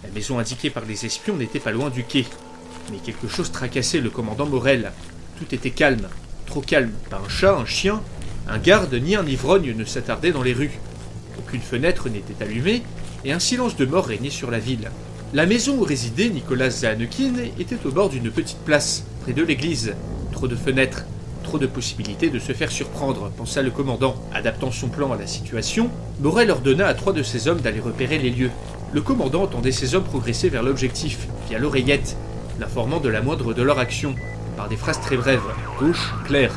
La 0.04 0.10
maison 0.10 0.38
indiquée 0.38 0.70
par 0.70 0.84
les 0.86 1.06
espions 1.06 1.38
n'était 1.38 1.60
pas 1.60 1.72
loin 1.72 1.90
du 1.90 2.04
quai, 2.04 2.26
mais 2.92 2.98
quelque 2.98 3.28
chose 3.28 3.52
tracassait 3.52 4.02
le 4.02 4.10
commandant 4.10 4.46
Morel. 4.46 4.92
Tout 5.38 5.56
était 5.56 5.72
calme, 5.72 6.10
trop 6.46 6.62
calme. 6.62 6.92
Pas 7.10 7.22
un 7.26 7.30
chat, 7.30 7.56
un 7.56 7.66
chien, 7.66 8.02
un 8.50 8.58
garde 8.58 8.94
ni 8.96 9.16
un 9.16 9.26
ivrogne 9.26 9.74
ne 9.74 9.86
s'attardaient 9.86 10.34
dans 10.34 10.44
les 10.44 10.54
rues. 10.54 10.80
Aucune 11.40 11.62
fenêtre 11.62 12.10
n'était 12.10 12.44
allumée, 12.44 12.84
et 13.24 13.32
un 13.32 13.40
silence 13.40 13.78
de 13.78 13.86
mort 13.86 14.08
régnait 14.08 14.30
sur 14.30 14.52
la 14.52 14.60
ville. 14.60 14.92
La 15.34 15.46
maison 15.46 15.78
où 15.78 15.84
résidait 15.84 16.30
Nicolas 16.30 16.70
Zahanekin 16.70 17.34
était 17.60 17.86
au 17.86 17.92
bord 17.92 18.10
d'une 18.10 18.32
petite 18.32 18.60
place, 18.60 19.04
près 19.22 19.34
de 19.34 19.44
l'église. 19.44 19.94
Trop 20.32 20.48
de 20.48 20.56
fenêtres, 20.56 21.06
trop 21.48 21.58
de 21.58 21.66
possibilités 21.66 22.30
de 22.30 22.40
se 22.40 22.52
faire 22.52 22.70
surprendre, 22.70 23.32
pensa 23.38 23.62
le 23.62 23.72
commandant. 23.72 24.16
Adaptant 24.34 24.70
son 24.70 24.90
plan 24.90 25.14
à 25.14 25.16
la 25.16 25.28
situation, 25.28 25.90
Morel 26.20 26.52
ordonna 26.52 26.86
à 26.88 26.94
trois 26.94 27.14
de 27.14 27.24
ses 27.24 27.48
hommes 27.48 27.62
d'aller 27.62 27.80
repérer 27.80 28.18
les 28.18 28.32
lieux. 28.32 28.52
Le 28.92 29.00
commandant 29.02 29.44
entendait 29.44 29.72
ses 29.72 29.96
hommes 29.96 30.04
progresser 30.04 30.50
vers 30.50 30.62
l'objectif, 30.62 31.30
via 31.48 31.58
l'oreillette, 31.58 32.18
l'informant 32.60 33.00
de 33.00 33.08
la 33.08 33.22
moindre 33.22 33.54
de 33.54 33.62
leur 33.62 33.80
action, 33.80 34.14
par 34.58 34.68
des 34.68 34.76
phrases 34.76 35.00
très 35.00 35.16
brèves. 35.16 35.40
Gauche, 35.80 36.14
claire. 36.26 36.52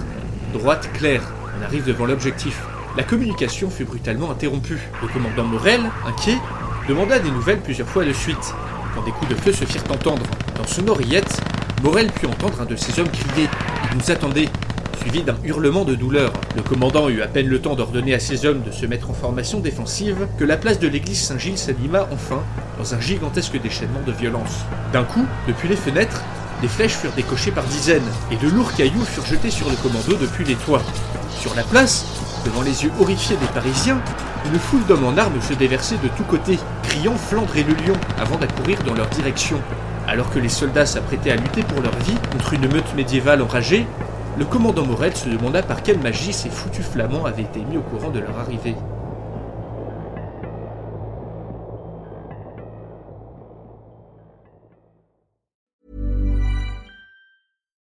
Droite, 0.53 0.91
claire. 0.93 1.23
On 1.57 1.65
arrive 1.65 1.87
devant 1.87 2.07
l'objectif. 2.07 2.61
La 2.97 3.05
communication 3.05 3.71
fut 3.71 3.85
brutalement 3.85 4.33
interrompue. 4.33 4.81
Le 5.03 5.07
commandant 5.07 5.45
Morel, 5.45 5.83
inquiet, 6.05 6.39
demanda 6.89 7.21
des 7.21 7.31
nouvelles 7.31 7.61
plusieurs 7.61 7.89
fois 7.89 8.05
de 8.05 8.13
suite, 8.13 8.55
quand 8.97 9.05
des 9.05 9.13
coups 9.13 9.31
de 9.31 9.37
feu 9.37 9.53
se 9.53 9.65
firent 9.65 9.85
entendre. 9.89 10.27
Dans 10.57 10.67
son 10.67 10.89
oreillette, 10.89 11.41
Morel 11.85 12.11
put 12.11 12.27
entendre 12.27 12.61
un 12.61 12.67
de 12.67 12.75
ses 12.75 12.99
hommes 12.99 13.09
crier 13.09 13.49
nous 13.95 14.11
attendait 14.11 14.49
suivi 15.01 15.23
d'un 15.23 15.37
hurlement 15.45 15.85
de 15.85 15.95
douleur. 15.95 16.33
Le 16.55 16.63
commandant 16.63 17.09
eut 17.09 17.23
à 17.23 17.27
peine 17.27 17.47
le 17.47 17.61
temps 17.61 17.75
d'ordonner 17.75 18.13
à 18.13 18.21
ses 18.21 18.45
hommes 18.45 18.63
de 18.63 18.71
se 18.71 18.85
mettre 18.85 19.09
en 19.09 19.15
formation 19.15 19.61
défensive 19.61 20.27
que 20.39 20.45
la 20.45 20.59
place 20.59 20.79
de 20.79 20.89
l'église 20.89 21.21
Saint-Gilles 21.21 21.57
s'anima 21.57 22.07
enfin 22.13 22.43
dans 22.79 22.95
un 22.95 23.01
gigantesque 23.01 23.61
déchaînement 23.61 24.03
de 24.07 24.13
violence. 24.13 24.59
D'un 24.93 25.05
coup, 25.05 25.25
depuis 25.49 25.69
les 25.69 25.77
fenêtres, 25.77 26.23
des 26.61 26.69
flèches 26.69 26.97
furent 26.97 27.13
décochées 27.13 27.51
par 27.51 27.65
dizaines, 27.65 28.03
et 28.31 28.37
de 28.37 28.49
lourds 28.51 28.75
cailloux 28.75 29.05
furent 29.05 29.25
jetés 29.25 29.51
sur 29.51 29.71
le 29.71 29.77
commando 29.77 30.15
depuis 30.21 30.45
les 30.45 30.57
toits. 30.57 30.83
Sur 31.41 31.55
la 31.55 31.63
place, 31.63 32.05
devant 32.45 32.61
les 32.61 32.85
yeux 32.85 32.93
horrifiés 33.01 33.37
des 33.37 33.47
Parisiens, 33.55 34.01
une 34.53 34.59
foule 34.59 34.85
d'hommes 34.87 35.07
en 35.07 35.17
armes 35.17 35.41
se 35.41 35.55
déversait 35.55 35.99
de 36.03 36.09
tous 36.17 36.25
côtés, 36.25 36.59
criant 36.83 37.17
Flandre 37.17 37.57
et 37.57 37.63
le 37.63 37.73
lion, 37.73 37.97
avant 38.21 38.37
d'accourir 38.37 38.79
dans 38.87 38.95
leur 38.95 39.09
direction. 39.09 39.59
Alors 40.07 40.29
que 40.31 40.39
les 40.39 40.51
soldats 40.51 40.87
s'apprêtaient 40.87 41.31
à 41.31 41.37
lutter 41.37 41.63
pour 41.63 41.81
leur 41.81 41.97
vie 42.01 42.19
contre 42.33 42.53
une 42.53 42.69
meute 42.69 42.95
médiévale 42.95 43.41
enragée, 43.41 43.87
le 44.39 44.45
commandant 44.45 44.87
Morel 44.87 45.17
se 45.17 45.29
demanda 45.29 45.63
par 45.63 45.83
quelle 45.83 45.99
magie 45.99 46.33
ces 46.33 46.51
foutus 46.51 46.85
flamands 46.85 47.25
avaient 47.25 47.43
été 47.43 47.61
mis 47.61 47.77
au 47.77 47.83
courant 47.83 48.11
de 48.11 48.21
leur 48.21 48.39
arrivée. 48.39 48.75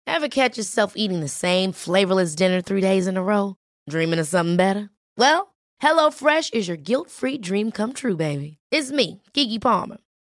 Ever 0.07 0.29
catch 0.29 0.57
yourself 0.57 0.93
eating 0.95 1.19
the 1.19 1.27
same 1.27 1.71
flavorless 1.71 2.35
dinner 2.35 2.61
three 2.61 2.81
days 2.81 3.05
in 3.05 3.17
a 3.17 3.21
row? 3.21 3.55
Dreaming 3.89 4.19
of 4.19 4.27
something 4.27 4.55
better? 4.55 4.89
Well, 5.17 5.53
HelloFresh 5.81 6.53
is 6.53 6.67
your 6.67 6.77
guilt-free 6.77 7.39
dream 7.39 7.71
come 7.71 7.93
true, 7.93 8.15
baby. 8.15 8.57
It's 8.71 8.91
me, 8.91 9.21
Kiki 9.33 9.59
Palmer. 9.59 9.97